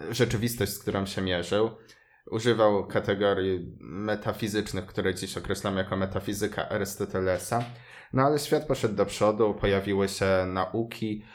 [0.09, 1.69] rzeczywistość, z którą się mierzył.
[2.31, 7.63] Używał kategorii metafizycznych, które dziś określamy jako metafizyka Arystotelesa.
[8.13, 11.25] No ale świat poszedł do przodu, pojawiły się nauki,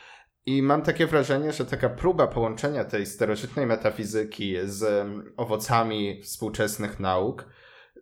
[0.51, 7.45] i mam takie wrażenie, że taka próba połączenia tej starożytnej metafizyki z owocami współczesnych nauk,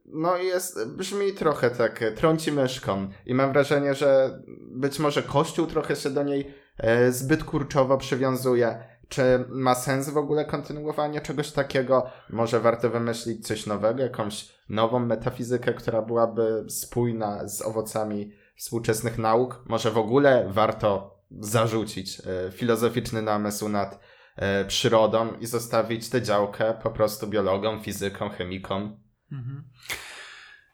[0.05, 3.09] no jest, brzmi trochę tak, trąci myszką.
[3.27, 8.79] I mam wrażenie, że być może Kościół trochę się do niej e, zbyt kurczowo przywiązuje.
[9.09, 12.07] Czy ma sens w ogóle kontynuowanie czegoś takiego?
[12.31, 19.63] Może warto wymyślić coś nowego, jakąś nową metafizykę, która byłaby spójna z owocami współczesnych nauk?
[19.67, 24.01] Może w ogóle warto zarzucić e, filozoficzny namysł nad
[24.37, 29.01] e, przyrodą i zostawić tę działkę po prostu biologom, fizykom, chemikom?
[29.33, 29.65] Mhm.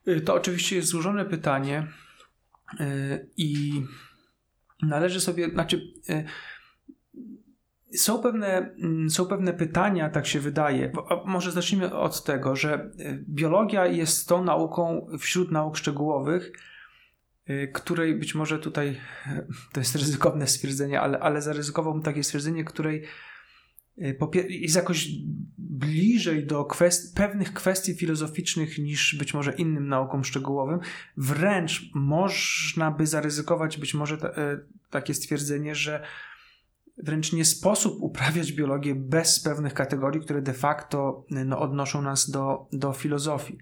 [0.09, 1.87] Y, to oczywiście jest złożone pytanie
[2.81, 3.83] y, i
[4.83, 6.25] należy sobie, znaczy y,
[7.99, 10.93] są pewne, mm, są pewne pytania, tak się wydaje.
[11.25, 12.91] Może zacznijmy od tego, że
[13.29, 16.53] biologia jest tą nauką wśród nauk szczegółowych,
[17.73, 19.01] której być może tutaj
[19.73, 23.05] to jest ryzykowne stwierdzenie, ale, ale zaryzykowałbym takie stwierdzenie, której
[23.99, 24.17] Y,
[24.49, 25.09] jest jakoś
[25.59, 30.81] bliżej do kwest pewnych kwestii filozoficznych niż być może innym naukom szczegółowym.
[31.17, 34.59] Wręcz można by zaryzykować być może e,
[34.91, 36.07] takie stwierdzenie, że
[36.97, 42.69] wręcz nie sposób uprawiać biologię bez pewnych kategorii, które de facto no, odnoszą nas do,
[42.73, 43.59] do filozofii.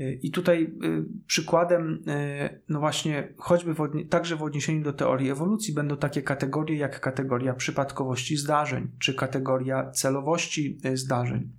[0.00, 5.30] Y, I tutaj y, przykładem, y, no właśnie, choćby w także w odniesieniu do teorii
[5.30, 11.52] ewolucji, będą takie kategorie jak kategoria przypadkowości zdarzeń, czy kategoria celowości zdarzeń,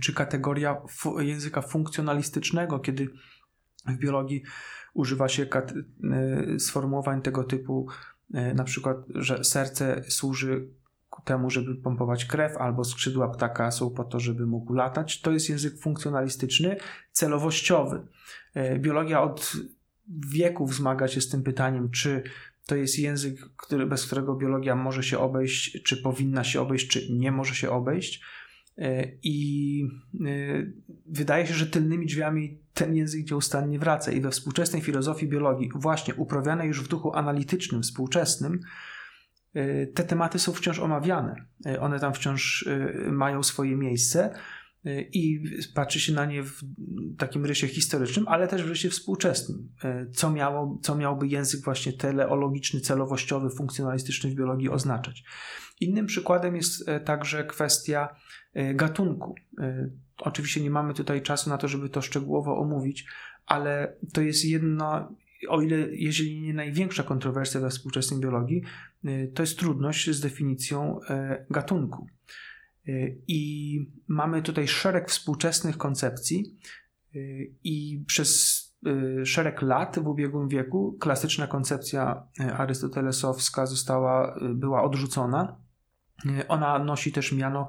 [0.00, 3.08] czy kategoria fu języka funkcjonalistycznego, kiedy
[3.86, 4.42] w biologii
[4.94, 5.46] używa się
[6.58, 7.88] sformułowań tego typu,
[8.54, 10.68] na przykład, że serce służy
[11.24, 15.20] temu, żeby pompować krew, albo skrzydła ptaka są po to, żeby mógł latać.
[15.20, 16.76] To jest język funkcjonalistyczny,
[17.12, 18.06] celowościowy.
[18.54, 19.52] E, biologia od
[20.08, 22.22] wieków zmaga się z tym pytaniem, czy
[22.66, 27.12] to jest język, który, bez którego biologia może się obejść, czy powinna się obejść, czy
[27.12, 28.22] nie może się obejść.
[28.78, 29.84] E, I
[30.26, 30.26] e,
[31.06, 34.12] wydaje się, że tylnymi drzwiami ten język nieustannie wraca.
[34.12, 38.60] I we współczesnej filozofii biologii, właśnie uprawianej już w duchu analitycznym, współczesnym,
[39.94, 41.34] te tematy są wciąż omawiane.
[41.66, 44.34] Y, one tam wciąż y, mają swoje miejsce
[45.12, 46.60] i patrzy się na nie w
[47.18, 49.68] takim rysie historycznym, ale też w rysie współczesnym.
[50.12, 55.24] Co, miało, co miałby język właśnie teleologiczny, celowościowy, funkcjonalistyczny w biologii oznaczać.
[55.80, 58.08] Innym przykładem jest także kwestia
[58.74, 59.34] gatunku.
[60.18, 63.06] Oczywiście nie mamy tutaj czasu na to, żeby to szczegółowo omówić,
[63.46, 65.12] ale to jest jedno,
[65.48, 68.62] o ile, jeżeli nie największa kontrowersja we współczesnej biologii,
[69.04, 72.06] y, to jest trudność z definicją e, gatunku.
[72.88, 76.58] Y, I mamy tutaj szereg współczesnych koncepcji,
[77.14, 78.60] y, i przez
[79.24, 82.22] szereg lat w ubiegłym wieku klasyczna koncepcja
[82.56, 85.56] arystotelesowska została, była odrzucona.
[86.48, 87.68] Ona nosi też miano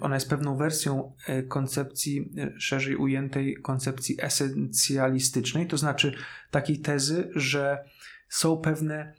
[0.00, 6.14] ona jest pewną wersją e, koncepcji e, szerzej ujętej koncepcji esencjalistycznej, to znaczy
[6.50, 7.84] takiej tezy, że
[8.28, 9.14] są pewne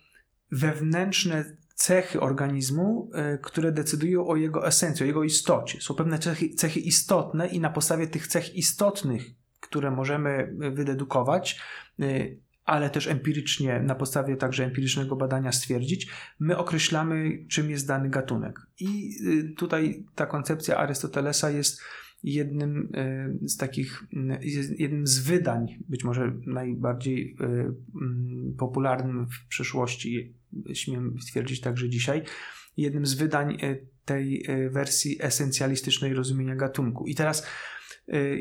[0.52, 5.82] wewnętrzne cechy organizmu, które decydują o jego esencji, o jego istocie.
[5.82, 9.24] Są pewne cechy, cechy istotne i na podstawie tych cech istotnych,
[9.60, 11.60] które możemy wydedukować,
[12.65, 16.08] ale też empirycznie, na podstawie także empirycznego badania stwierdzić,
[16.39, 18.60] my określamy, czym jest dany gatunek.
[18.80, 21.82] I y, tutaj ta koncepcja Arystotelesa jest
[22.24, 22.95] jednym
[23.43, 30.34] y, z takich, y, jednym z wydań, być może najbardziej mm, popularnym w przeszłości,
[30.74, 32.21] śmiem stwierdzić także dzisiaj,
[32.78, 33.58] jednym z wydań
[34.06, 37.08] tej wersji esencjalistycznej rozumienia gatunku.
[37.08, 37.47] I teraz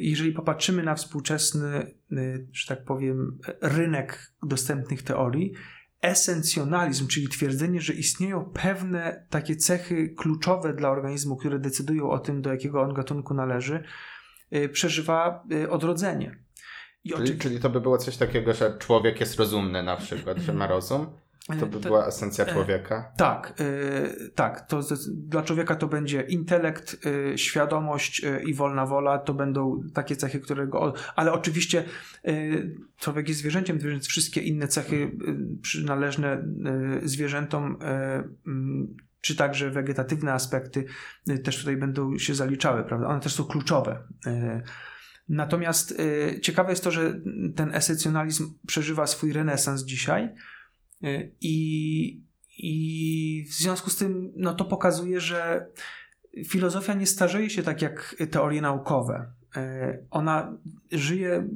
[0.01, 5.53] jeżeli popatrzymy na współczesny, y, że tak powiem, rynek dostępnych teorii,
[6.03, 12.43] esencjonalizm, czyli twierdzenie, że istnieją pewne takie cechy kluczowe dla organizmu, które decydują o tym,
[12.43, 13.83] do jakiego on gatunku należy,
[14.55, 16.37] y, przeżywa odrodzenie.
[17.17, 20.67] Czyli, czyli to by było coś takiego, że człowiek jest rozumny na przykład, że ma
[20.67, 21.07] rozum?
[21.47, 23.13] To by była esencja e, człowieka?
[23.17, 24.67] Tak, e, tak.
[24.67, 24.81] To
[25.13, 29.19] dla człowieka to będzie intelekt, e, świadomość i wolna wola.
[29.19, 30.95] To będą takie cechy, które go.
[31.17, 31.85] Ale oczywiście
[32.99, 35.11] człowiek jest zwierzęciem, więc wszystkie inne cechy
[35.63, 36.45] przynależne
[37.03, 37.79] zwierzętom
[39.21, 40.85] czy także wegetatywne aspekty
[41.45, 43.07] też tutaj będą się zaliczały, prawda?
[43.07, 44.03] One też są kluczowe.
[45.29, 46.03] Natomiast
[46.43, 47.21] ciekawe jest to, że
[47.57, 50.35] ten esencjonalizm przeżywa swój renesans dzisiaj
[51.41, 52.25] I,
[52.59, 55.67] I w związku z tym no, to pokazuje, że
[56.47, 59.33] filozofia nie starzeje się tak jak teorie naukowe.
[59.57, 60.59] Y, ona
[60.93, 61.49] żyje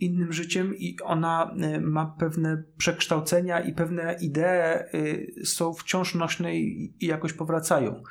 [0.00, 4.84] innym życiem i ona y, ma pewne przekształcenia i pewne idee
[5.44, 8.02] są wciąż nośne i jakoś powracają.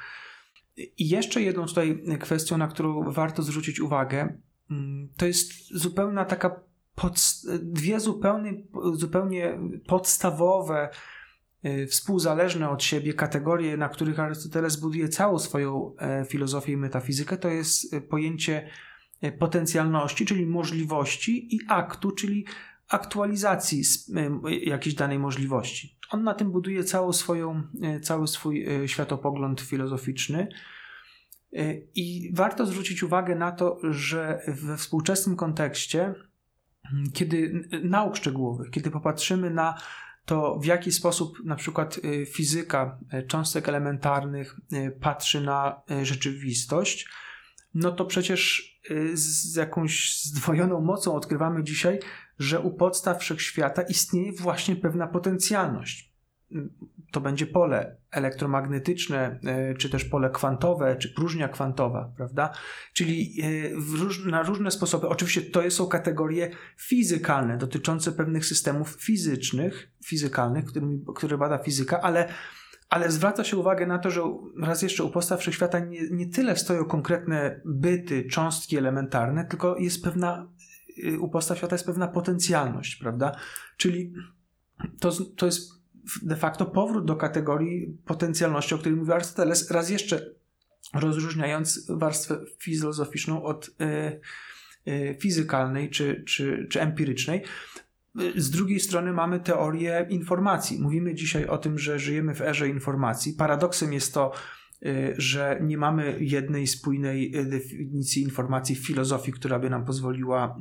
[0.78, 4.38] I jeszcze jedną tutaj kwestią, na którą warto zwrócić uwagę,
[4.72, 6.71] mm, to jest zupełna taka
[7.62, 8.54] dwie zupełnie,
[8.94, 10.90] zupełnie podstawowe,
[11.66, 17.38] y, współzależne od siebie kategorie, na których Arystoteles buduje całą swoją e, filozofię i metafizykę,
[17.38, 18.70] to jest e, pojęcie
[19.22, 22.46] e, potencjalności, czyli możliwości, i aktu, czyli
[22.90, 23.84] aktualizacji
[24.62, 25.98] jakiejś danej możliwości.
[26.10, 27.64] On na tym buduje całą swoją,
[28.02, 30.48] cały swój światopogląd filozoficzny.
[31.96, 36.16] I warto zwrócić uwagę na to, że we współczesnym kontekście
[37.14, 39.78] kiedy nauk szczegółowych, kiedy popatrzymy na
[40.26, 42.00] to w jaki sposób na przykład
[42.34, 44.60] fizyka cząstek elementarnych
[45.02, 47.10] patrzy na rzeczywistość,
[47.74, 48.72] no to przecież
[49.14, 52.00] z jakąś zdwojoną mocą odkrywamy dzisiaj,
[52.40, 56.11] że u podstaw wszechświata istnieje właśnie pewna potencjalność.
[57.12, 62.54] To będzie pole elektromagnetyczne, e, czy też pole kwantowe, czy próżnia kwantowa, prawda?
[62.94, 63.42] Czyli
[64.26, 65.08] e, na różne sposoby.
[65.08, 72.28] Oczywiście to są kategorie fizykalne, dotyczące pewnych systemów fizycznych, fizykalnych, którymi, które bada fizyka, ale
[72.90, 74.22] ale zwraca się uwagę na to, że
[74.62, 80.04] raz jeszcze u podstaw wszechświata nie, nie tyle stoją konkretne byty, cząstki elementarne, tylko jest
[80.04, 80.48] pewna
[80.98, 83.36] Y, u postaw świata jest pewna potencjalność, prawda?
[83.78, 84.14] Czyli
[85.00, 85.81] to, to jest
[86.22, 90.26] de facto powrót do kategorii potencjalności, o której mówił Arystoteles, raz jeszcze
[90.94, 93.72] rozróżniając warstwę filozoficzną od y,
[94.92, 97.44] y, fizykalnej czy, czy, czy empirycznej.
[98.36, 100.82] Z drugiej strony mamy teorię informacji.
[100.82, 103.34] Mówimy dzisiaj o tym, że żyjemy w erze informacji.
[103.34, 104.32] Paradoksem jest to,
[105.18, 110.58] że nie mamy jednej spójnej definicji informacji w filozofii, która by nam pozwoliła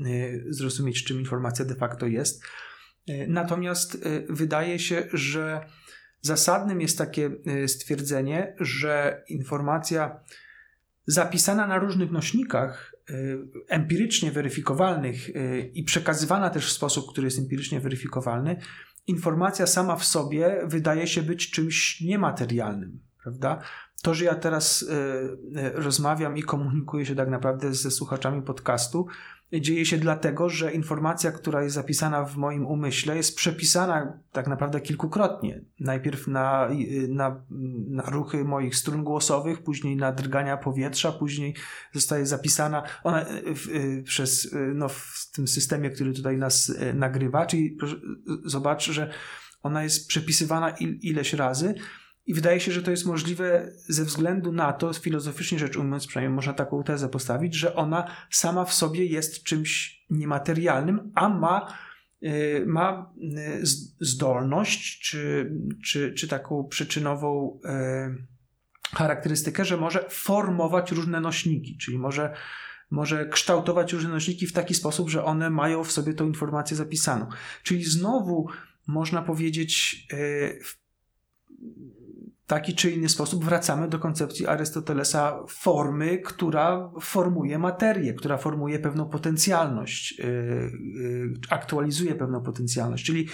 [0.48, 2.42] zrozumieć, czym informacja de facto jest.
[3.29, 5.61] Natomiast wydaje się, że
[6.20, 7.31] zasadnym jest takie
[7.66, 10.20] stwierdzenie, że informacja
[11.07, 12.94] zapisana na różnych nośnikach,
[13.68, 15.31] empirycznie weryfikowalnych
[15.75, 18.57] i przekazywana też w sposób, który jest empirycznie weryfikowalny,
[19.07, 23.61] informacja sama w sobie wydaje się być czymś niematerialnym, prawda?
[24.03, 24.85] to, że ja teraz
[25.75, 29.07] rozmawiam i komunikuję się tak naprawdę ze słuchaczami podcastu,
[29.52, 34.80] dzieje się dlatego, że informacja, która jest zapisana w moim umyśle, jest przepisana tak naprawdę
[34.80, 35.60] kilkukrotnie.
[35.80, 36.68] Najpierw na,
[37.08, 37.44] na,
[37.88, 41.54] na ruchy moich strun głosowych, później na drgania powietrza, później
[41.92, 47.46] zostaje zapisana ona w, przez, no, w tym systemie, który tutaj nas nagrywa.
[47.46, 47.76] Czyli
[48.44, 49.10] zobacz, że
[49.62, 51.74] ona jest przepisywana il, ileś razy
[52.26, 56.35] i wydaje się, że to jest możliwe ze względu na to, filozoficznie rzecz ujmując, przynajmniej
[56.35, 61.78] można taką tezę postawić, że ona sama w sobie jest czymś niematerialnym, a ma,
[62.22, 63.61] y, ma y,
[64.00, 65.52] zdolność, czy,
[65.85, 72.35] czy, czy taką przyczynową y, charakterystykę, że może formować różne nośniki, czyli może,
[72.90, 77.26] może kształtować różne nośniki w taki sposób, że one mają w sobie tą informację zapisaną.
[77.62, 78.48] Czyli znowu
[78.87, 80.06] można powiedzieć,
[82.50, 89.08] taki czy inny sposób wracamy do koncepcji Arystotelesa formy, która formuje materię, która formuje pewną
[89.08, 93.04] potencjalność, yy, yy, aktualizuje pewną potencjalność.
[93.04, 93.28] Czyli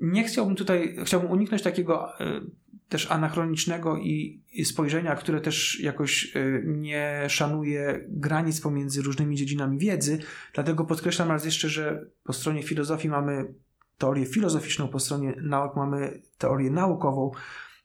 [0.00, 2.50] nie chciałbym tutaj, chciałbym uniknąć takiego yy,
[2.88, 9.78] też anachronicznego i, i, spojrzenia, które też jakoś yy, nie szanuje granic pomiędzy różnymi dziedzinami
[9.78, 10.18] wiedzy.
[10.54, 13.54] Dlatego podkreślam raz jeszcze, że po stronie filozofii mamy
[13.98, 17.30] teorię filozoficzną, po stronie nauk mamy teorię naukową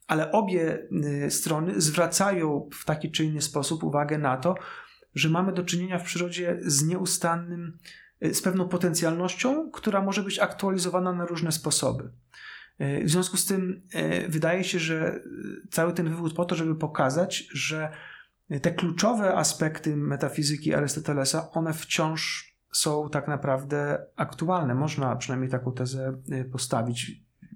[0.07, 0.87] ale obie
[1.25, 4.55] y, strony zwracają w taki czy inny sposób uwagę na to,
[5.15, 7.77] że mamy do czynienia w przyrodzie z nieustannym,
[8.25, 12.03] y, z pewną potencjalnością, która może być aktualizowana na różne sposoby.
[12.81, 13.81] Y, w związku z tym
[14.29, 15.19] wydaje się, że
[15.71, 17.91] cały ten wywód po to, żeby pokazać, że
[18.61, 24.75] te kluczowe aspekty metafizyki Arystotelesa, one wciąż są tak naprawdę aktualne.
[24.75, 27.11] Można przynajmniej taką tezę postawić.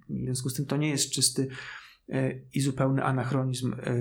[0.09, 1.47] W związku z tym to nie jest czysty
[2.53, 3.95] i zupełny anachronizm e,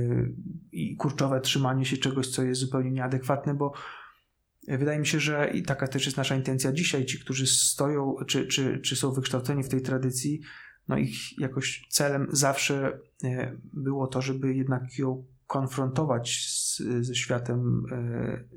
[0.72, 3.72] i kurczowe trzymanie się czegoś, co jest zupełnie nieadekwatne, bo
[4.68, 8.46] wydaje mi się, że i taka też jest nasza intencja dzisiaj, ci, którzy stoją, czy,
[8.46, 10.40] czy, czy są wykształceni w tej tradycji,
[10.88, 17.84] no ich jakoś celem zawsze e, było to, żeby jednak ją konfrontować z, ze światem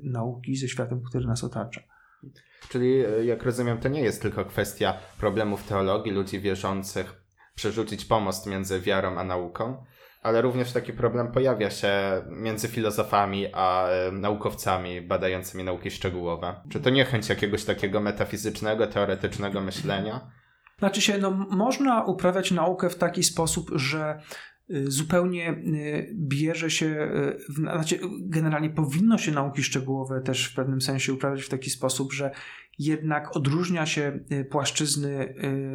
[0.02, 1.80] nauki, ze światem, który nas otacza.
[2.68, 7.21] Czyli, jak rozumiem, to nie jest tylko kwestia problemów teologii, ludzi wierzących
[7.54, 9.84] przerzucić pomost między wiarą a nauką,
[10.22, 11.90] ale również taki problem pojawia się
[12.30, 16.60] między filozofami a naukowcami badającymi nauki szczegółowe.
[16.68, 20.30] Czy to nie chęć jakiegoś takiego metafizycznego, teoretycznego myślenia?
[20.82, 24.20] Znaczy się, no, można uprawiać naukę w taki sposób, że
[24.70, 26.86] y, zupełnie y, bierze się,
[27.48, 32.12] y, znaczy generalnie powinno się nauki szczegółowe też w pewnym sensie uprawiać w taki sposób,
[32.12, 32.30] że
[32.78, 35.34] jednak odróżnia się y, płaszczyzny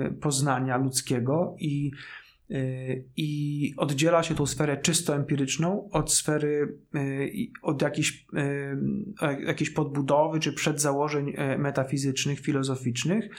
[0.10, 1.92] y, poznania ludzkiego i,
[2.52, 6.78] y, i oddziela się tą sferę czysto empiryczną od sfery,
[7.62, 8.26] od jakiejś,
[9.45, 13.30] jakiejś podbudowy czy przedzałożeń metafizycznych, filozoficznych.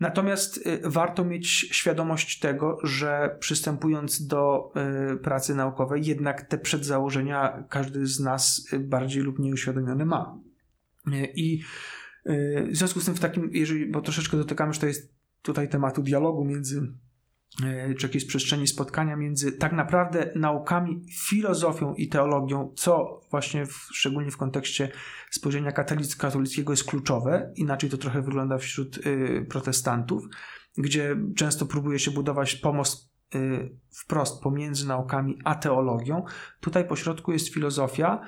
[0.00, 4.72] Natomiast warto mieć świadomość tego, że przystępując do
[5.22, 10.38] pracy naukowej, jednak te przedzałożenia każdy z nas bardziej lub mniej uświadomiony ma.
[11.34, 11.62] I
[12.70, 16.02] w związku z tym w takim, jeżeli, bo troszeczkę dotykamy, że to jest tutaj tematu
[16.02, 16.92] dialogu między
[17.98, 24.30] czy jakiejś przestrzeni spotkania między tak naprawdę naukami, filozofią i teologią, co właśnie w, szczególnie
[24.30, 24.90] w kontekście
[25.30, 25.72] spojrzenia
[26.18, 27.52] katolickiego jest kluczowe.
[27.56, 30.24] Inaczej to trochę wygląda wśród y, protestantów,
[30.78, 36.24] gdzie często próbuje się budować pomost y, wprost pomiędzy naukami a teologią.
[36.60, 38.20] Tutaj pośrodku jest filozofia.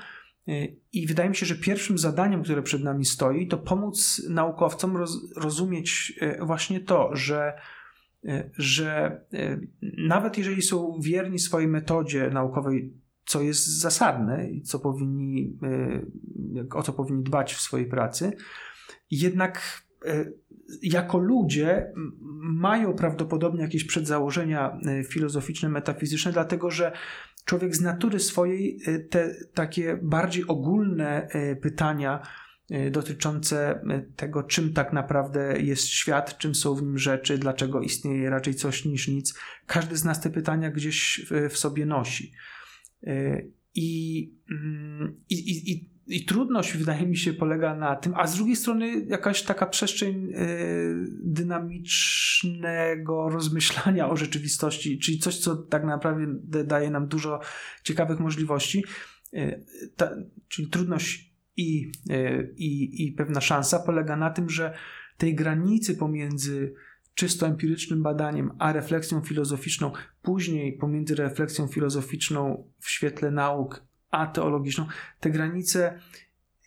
[0.49, 4.97] Y, I wydaje mi się, że pierwszym zadaniem, które przed nami stoi, to pomóc naukowcom
[4.97, 7.53] roz, rozumieć y, właśnie to, że
[8.29, 9.21] E, że
[9.99, 15.59] nawet jeżeli są wierni swojej metodzie naukowej, co jest zasadne i co powinni,
[16.75, 18.33] o co powinni dbać w swojej pracy,
[19.11, 19.83] jednak
[20.83, 21.93] jako ludzie
[22.43, 24.79] mają prawdopodobnie jakieś przedzałożenia
[25.09, 26.93] filozoficzne, metafizyczne, dlatego że
[27.45, 28.81] człowiek z natury swojej
[29.11, 31.29] te takie bardziej ogólne
[31.63, 32.23] pytania,
[32.73, 33.81] Y, dotyczące
[34.17, 38.85] tego, czym tak naprawdę jest świat, czym są w nim rzeczy, dlaczego istnieje raczej coś
[38.85, 39.35] niż nic.
[39.67, 42.33] Każdy z nas te pytania gdzieś w sobie nosi.
[43.07, 48.37] Y, I, mm, i, i, i, trudność, wydaje mi się, polega na tym, a z
[48.37, 50.33] drugiej strony jakaś taka przestrzeń
[51.23, 57.41] dynamicznego rozmyślania o rzeczywistości, czyli coś, co tak naprawdę daje nam dużo
[57.85, 58.85] ciekawych możliwości.
[59.97, 60.11] Ta,
[60.49, 64.75] czyli trudność i, e, i, i pewna szansa polega na tym, że
[65.17, 66.75] tej granicy pomiędzy
[67.15, 69.93] czysto empirycznym badaniem, a refleksją filozoficzną,
[70.23, 74.87] później pomiędzy refleksją filozoficzną w świetle nauk, a teologiczną,
[75.21, 75.99] te granice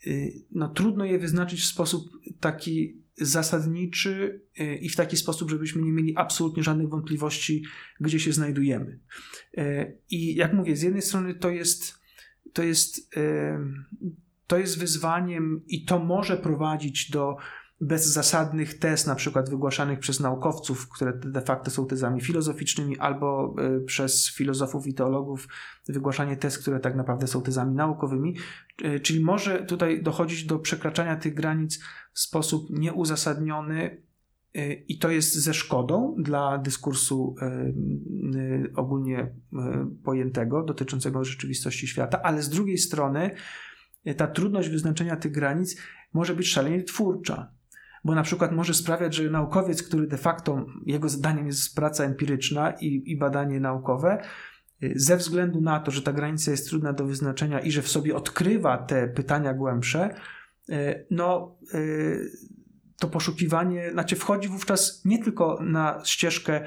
[0.08, 5.82] y, no, trudno je wyznaczyć w sposób taki zasadniczy y, i w taki sposób, żebyśmy
[5.82, 7.64] nie mieli absolutnie żadnych wątpliwości,
[8.00, 9.00] gdzie się znajdujemy.
[9.58, 12.00] Y, I jak mówię, z jednej strony to jest,
[12.54, 13.10] to jest
[14.48, 17.38] to jest wyzwaniem i to może prowadzić do
[17.82, 23.86] bezzasadnych tez, na przykład wygłaszanych przez naukowców, które de facto są tezami filozoficznymi, albo y,
[23.86, 25.48] przez filozofów i teologów
[25.88, 28.36] wygłaszanie tez, które tak naprawdę są tezami naukowymi.
[28.86, 31.80] Y, czyli może tutaj dochodzić do przekraczania tych granic
[32.14, 34.04] w sposób nieuzasadniony
[34.58, 37.36] y, i to jest ze szkodą dla dyskursu
[38.76, 39.36] ogólnie
[40.04, 43.32] pojętego dotyczącego rzeczywistości świata, ale z drugiej strony
[44.18, 45.82] ta trudność wyznaczenia tych granic
[46.14, 47.56] może być szalenie twórcza.
[48.06, 52.72] Bo na przykład może sprawiać, że naukowiec, który de facto jego zadaniem jest praca empiryczna
[52.72, 54.22] i, i badanie naukowe,
[54.84, 57.88] y, ze względu na to, że ta granica jest trudna do wyznaczenia i że w
[57.88, 60.16] sobie odkrywa te pytania głębsze,
[60.70, 62.32] y, no y,
[63.00, 66.62] to poszukiwanie, znaczy wchodzi wówczas nie tylko na ścieżkę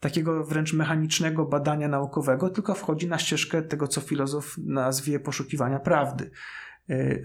[0.00, 6.30] takiego wręcz mechanicznego badania naukowego, tylko wchodzi na ścieżkę tego, co filozof nazwie poszukiwania prawdy.
[6.90, 7.18] E, e,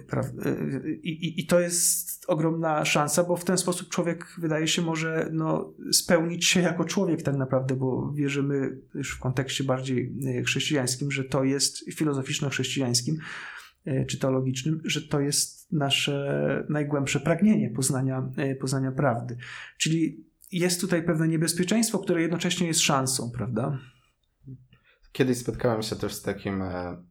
[1.03, 6.45] I, to jest ogromna szansa, bo w ten sposób człowiek wydaje się może no, spełnić
[6.45, 11.43] się jako człowiek tak naprawdę, bo wierzymy już w kontekście bardziej e, chrześcijańskim, że to
[11.43, 13.17] jest filozoficzno-chrześcijańskim
[14.07, 19.37] czy teologicznym, że to jest nasze najgłębsze pragnienie poznania, poznania prawdy.
[19.77, 23.79] Czyli jest tutaj pewne niebezpieczeństwo, które jednocześnie jest szansą, prawda?
[25.11, 27.03] Kiedyś spotkałem się też z takim e,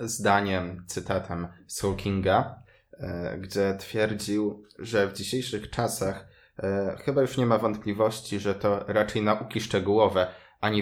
[0.00, 6.28] zdaniem, cytatem z e, gdzie twierdził, że w dzisiejszych czasach
[6.58, 10.26] e, chyba już nie ma wątpliwości, że to raczej nauki szczegółowe,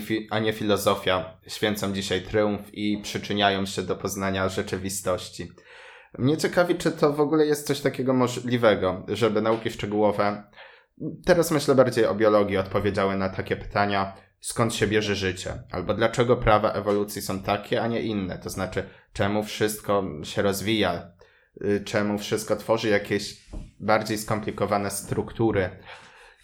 [0.01, 5.53] fi- a nie filozofia święcą dzisiaj triumf i przyczyniają się do poznania rzeczywistości.
[6.18, 10.45] Mnie ciekawi, czy to w ogóle jest coś takiego możliwego, żeby nauki szczegółowe,
[11.25, 16.36] teraz myślę bardziej o biologii, odpowiedziały na takie pytania, skąd się bierze życie, albo dlaczego
[16.36, 18.38] prawa ewolucji są takie, a nie inne.
[18.38, 21.12] To znaczy, czemu wszystko się rozwija,
[21.64, 23.47] y, czemu wszystko tworzy jakieś
[23.80, 25.70] bardziej skomplikowane struktury.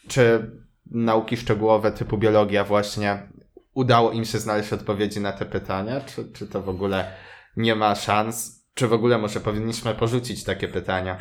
[0.08, 0.50] Czy
[0.90, 3.28] nauki szczegółowe typu biologia właśnie
[3.74, 7.12] udało im się znaleźć odpowiedzi na te pytania, czy, czy to w ogóle
[7.56, 11.18] nie ma szans, czy w ogóle może powinniśmy porzucić takie pytania?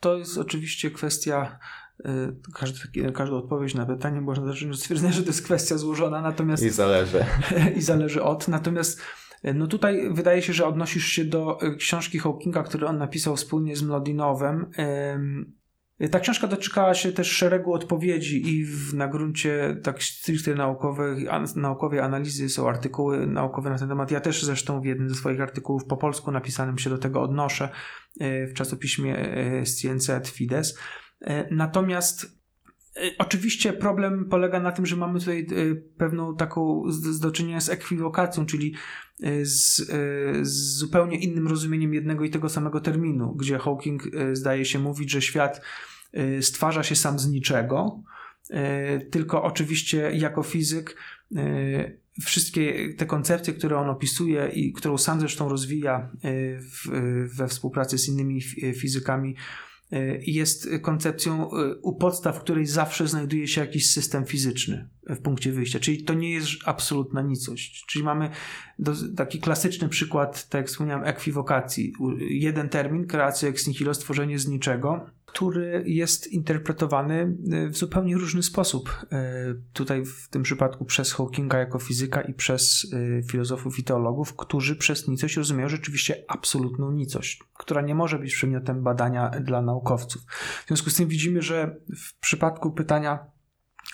[0.00, 1.58] To jest oczywiście kwestia
[2.54, 6.62] każdy, każdą odpowiedź na pytanie można zacząć od stwierdzenia, że to jest kwestia złożona, natomiast...
[6.62, 7.24] I zależy.
[7.76, 9.00] I zależy od, natomiast
[9.44, 13.36] y, no tutaj wydaje się, że odnosisz się do y, książki Hawkinga, który on napisał
[13.36, 14.70] wspólnie z Mlodinowem.
[16.10, 22.00] Ta książka doczekała się też szeregu odpowiedzi i w, na gruncie tak stricte naukowej, naukowej
[22.00, 24.10] analizy są artykuły naukowe na ten temat.
[24.10, 27.68] Ja też zresztą w jednym ze swoich artykułów po polsku napisanym się do tego odnoszę
[28.20, 29.18] w czasopiśmie
[30.08, 30.78] et Fides.
[31.20, 32.24] E, natomiast
[32.96, 36.82] e, Oczywiście problem polega na tym, że mamy tutaj e, pewną taką
[37.20, 38.74] do czynienia z ekwivokacją, czyli
[39.42, 39.76] z,
[40.42, 44.02] z, zupełnie innym rozumieniem jednego i tego samego terminu, gdzie Hawking
[44.32, 45.60] zdaje się mówić, że świat
[46.40, 48.02] stwarza się sam z niczego,
[49.10, 50.96] tylko oczywiście jako fizyk
[52.22, 56.10] wszystkie te koncepcje, które on opisuje i którą sam zresztą rozwija
[56.60, 56.88] w,
[57.36, 58.42] we współpracy z innymi
[58.80, 59.36] fizykami,
[60.20, 65.80] jest koncepcją e, u podstaw której zawsze znajduje się jakiś system fizyczny w punkcie wyjścia.
[65.80, 67.84] Czyli to nie jest absolutna nicość.
[67.86, 68.30] Czyli mamy
[68.78, 71.92] do, taki klasyczny przykład, tak jak wspomniałem, ekwiwokacji.
[72.18, 78.42] Jeden termin, kreacja ex nihilo, stworzenie z niczego, który jest interpretowany e, w zupełnie różny
[78.42, 79.06] sposób.
[79.72, 82.86] Tutaj w tym przypadku przez Hawkinga jako fizyka i przez
[83.30, 88.82] filozofów i teologów, którzy przez nicość rozumieją rzeczywiście absolutną nicość, która nie może być przedmiotem
[88.82, 90.22] badania dla naukowców.
[90.64, 93.18] W związku z tym widzimy, że w przypadku pytania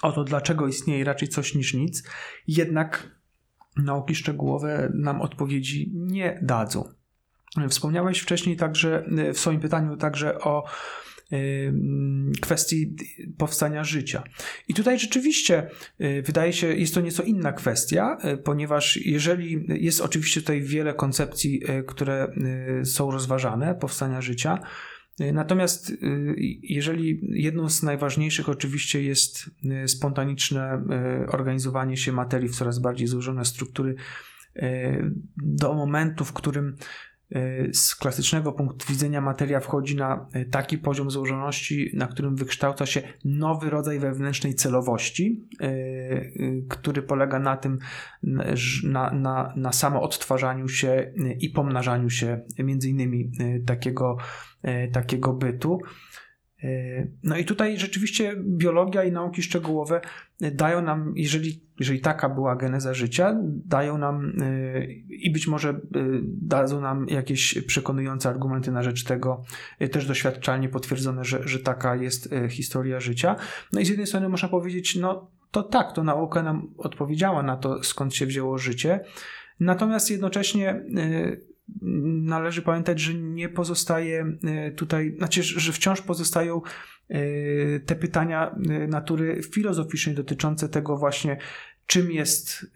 [0.02, 2.02] o to, dlaczego istnieje raczej coś niż nic,
[2.48, 3.20] jednak
[3.76, 6.94] nauki szczegółowe nam odpowiedzi nie dadzą.
[7.68, 9.04] Wspomniałeś wcześniej także
[9.34, 10.64] w swoim pytaniu także o
[12.40, 12.96] kwestii
[13.38, 14.22] powstania życia.
[14.68, 15.70] I tutaj rzeczywiście
[16.00, 20.94] y, wydaje się, jest to nieco inna kwestia, y, ponieważ jeżeli jest oczywiście tutaj wiele
[20.94, 22.32] koncepcji, y, które
[22.84, 24.58] są rozważane, powstania życia,
[25.32, 25.92] Natomiast
[26.62, 29.50] jeżeli jedną z najważniejszych oczywiście jest
[29.86, 30.84] spontaniczne
[31.28, 33.94] organizowanie się materii w coraz bardziej złożone struktury
[35.36, 37.11] do momentu, w którym E,
[37.72, 43.02] z klasycznego punktu widzenia materia wchodzi na e, taki poziom złożoności, na którym wykształca się
[43.24, 45.68] nowy rodzaj wewnętrznej celowości, e,
[46.68, 47.78] który polega na tym,
[48.84, 53.30] na, na, na samo odtwarzaniu się i pomnażaniu się między innymi
[53.66, 54.16] takiego,
[54.92, 55.78] takiego bytu.
[56.64, 60.00] E, no i tutaj rzeczywiście biologia i nauki szczegółowe
[60.40, 65.74] dają nam, jeżeli, jeżeli taka była geneza życia, dają nam e, i być może e,
[66.22, 69.44] dadzą nam jakieś przekonujące argumenty na rzecz tego,
[69.92, 73.36] też doświadczalnie potwierdzone, że, że taka jest historia życia.
[73.72, 77.56] No i z jednej strony można powiedzieć, no to tak, to nauka nam odpowiedziała na
[77.56, 79.00] to, skąd się wzięło życie.
[79.60, 80.84] Natomiast jednocześnie
[82.22, 86.60] należy pamiętać, że nie pozostaje e, tutaj, znaczy, że wciąż pozostają
[87.08, 87.20] e,
[87.80, 91.36] te pytania e, natury filozoficznej dotyczące tego właśnie,
[91.86, 92.66] czym jest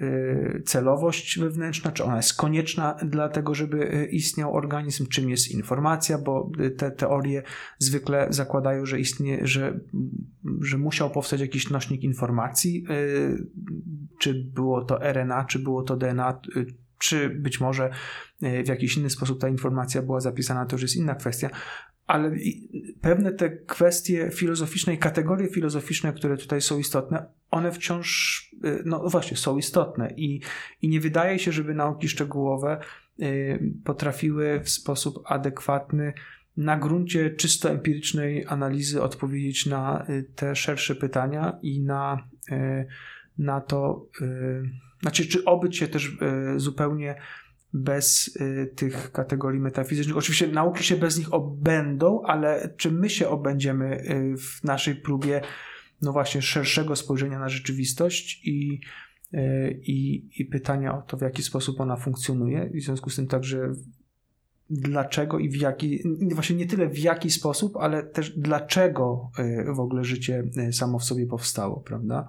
[0.65, 6.51] celowość wewnętrzna, czy ona jest konieczna dla tego, żeby istniał organizm, czym jest informacja, bo
[6.77, 7.43] te teorie
[7.79, 9.81] zwykle zakładają, że istnieje, że,
[10.61, 12.85] że musiał powstać jakiś nośnik informacji,
[14.19, 16.41] czy było to RNA, czy było to DNA,
[16.99, 17.91] czy być może
[18.43, 21.51] w jakiś inny sposób ta informacja była zapisana, to już jest inna kwestia,
[22.07, 22.33] ale
[23.01, 29.09] pewne te kwestie filozoficzne i kategorie filozoficzne, które tutaj są istotne, one wciąż, e, no
[29.09, 30.41] właśnie, są istotne i,
[30.83, 32.81] i nie wydaje się, żeby nauki szczegółowe
[33.21, 33.27] e,
[33.85, 36.13] potrafiły w sposób adekwatny
[36.57, 40.07] na gruncie czysto empirycznej analizy odpowiedzieć na
[40.37, 42.29] te szersze pytania i na,
[43.39, 44.07] na to,
[45.03, 47.15] znaczy, czy obyć się też e, zupełnie
[47.77, 50.17] bez e, tych kategorii metafizycznych.
[50.17, 55.41] Oczywiście nauki się bez nich obędą, ale czy my się obędziemy e, w naszej próbie,
[56.03, 58.81] no właśnie, szerszego spojrzenia na rzeczywistość i,
[59.83, 63.27] i, i pytania o to, w jaki sposób ona funkcjonuje, i w związku z tym
[63.27, 63.75] także
[64.71, 66.03] dlaczego i w jaki,
[66.35, 69.31] właśnie nie tyle w jaki sposób, ale też dlaczego
[69.75, 72.29] w ogóle życie samo w sobie powstało, prawda?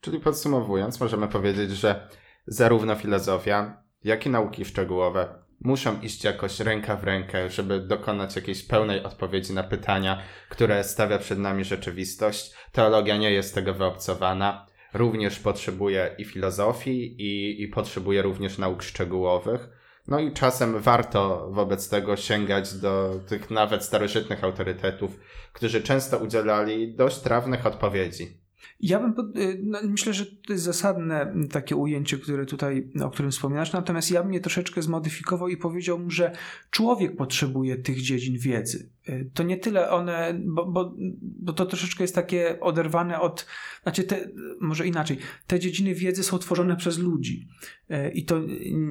[0.00, 2.08] Czyli podsumowując, możemy powiedzieć, że
[2.46, 8.62] zarówno filozofia, jak i nauki szczegółowe muszą iść jakoś ręka w rękę, żeby dokonać jakiejś
[8.62, 12.54] pełnej odpowiedzi na pytania, które stawia przed nami rzeczywistość.
[12.72, 14.66] Teologia nie jest tego wyobcowana.
[14.94, 19.68] Również potrzebuje i filozofii, i, i potrzebuje również nauk szczegółowych.
[20.08, 25.20] No i czasem warto wobec tego sięgać do tych nawet starożytnych autorytetów,
[25.52, 28.41] którzy często udzielali dość trawnych odpowiedzi.
[28.80, 33.30] Ja bym, y, no, myślę, że to jest zasadne takie ujęcie, które tutaj, o którym
[33.30, 36.32] wspominasz, natomiast ja bym je troszeczkę zmodyfikował i powiedział, że
[36.70, 38.88] człowiek potrzebuje tych dziedzin wiedzy.
[39.08, 43.46] Y, to nie tyle one, bo, bo, bo to troszeczkę jest takie oderwane od,
[43.82, 44.28] znaczy te,
[44.60, 47.48] może inaczej, te dziedziny wiedzy są tworzone przez ludzi.
[47.90, 48.40] Y, i to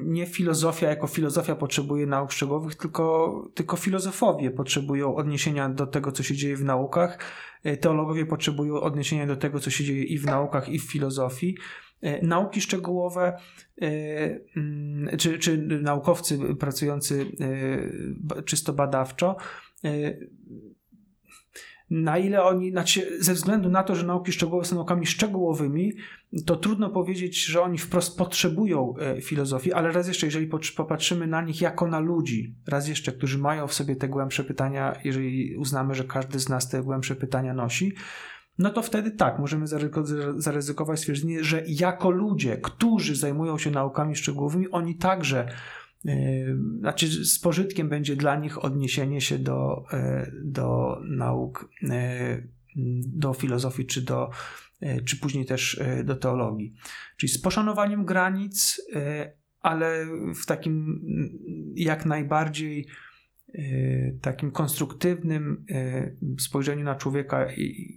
[0.04, 6.22] nie filozofia jako filozofia potrzebuje nauk szczegółowych, tylko, tylko filozofowie potrzebują odniesienia do tego, co
[6.22, 7.18] się dzieje w naukach,
[7.80, 11.56] teologowie potrzebują odniesienia do tego, co się dzieje i w naukach, i w filozofii.
[12.00, 13.36] E, nauki szczegółowe,
[13.82, 13.88] e,
[14.56, 17.26] mm, czy, czy naukowcy pracujący
[18.44, 19.36] czysto badawczo,
[21.92, 25.92] na ile oni, znaczy ze względu na to, że nauki szczegółowe są naukami szczegółowymi,
[26.46, 31.42] to trudno powiedzieć, że oni wprost potrzebują e, filozofii, ale raz jeszcze, jeżeli popatrzymy na
[31.42, 35.94] nich jako na ludzi, raz jeszcze, którzy mają w sobie te głębsze pytania, jeżeli uznamy,
[35.94, 37.92] że każdy z nas te głębsze pytania nosi,
[38.58, 39.66] no to wtedy tak, możemy
[40.36, 45.48] zaryzykować stwierdzenie, że jako ludzie, którzy zajmują się naukami szczegółowymi, oni także
[46.78, 52.48] znaczy, z pożytkiem będzie dla nich odniesienie się do, yy, do nauk, yy,
[53.06, 54.30] do filozofii, czy, do,
[55.04, 56.74] czy później też do teologii.
[57.16, 58.82] Czyli z poszanowaniem granic,
[59.60, 60.06] ale
[60.42, 61.00] w takim
[61.76, 62.86] jak najbardziej
[64.20, 65.66] takim konstruktywnym
[66.38, 67.46] spojrzeniu na człowieka,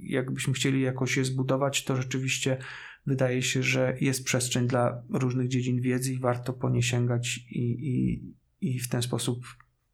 [0.01, 2.57] jakbyśmy chcieli jakoś je zbudować, to rzeczywiście
[3.05, 7.61] wydaje się, że jest przestrzeń dla różnych dziedzin wiedzy i warto po nie sięgać i,
[7.61, 8.23] i,
[8.61, 9.45] i w ten sposób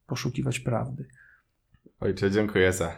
[0.07, 1.07] poszukiwać prawdy.
[1.99, 2.95] Ojcze, dziękuję za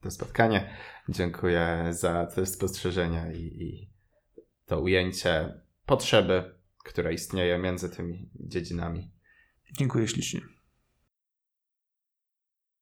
[0.00, 0.70] to spotkanie.
[1.08, 3.90] Dziękuję za te spostrzeżenia i, i
[4.66, 5.54] to ujęcie
[5.86, 6.54] potrzeby,
[6.84, 9.10] która istnieje między tymi dziedzinami.
[9.78, 10.40] Dziękuję ślicznie.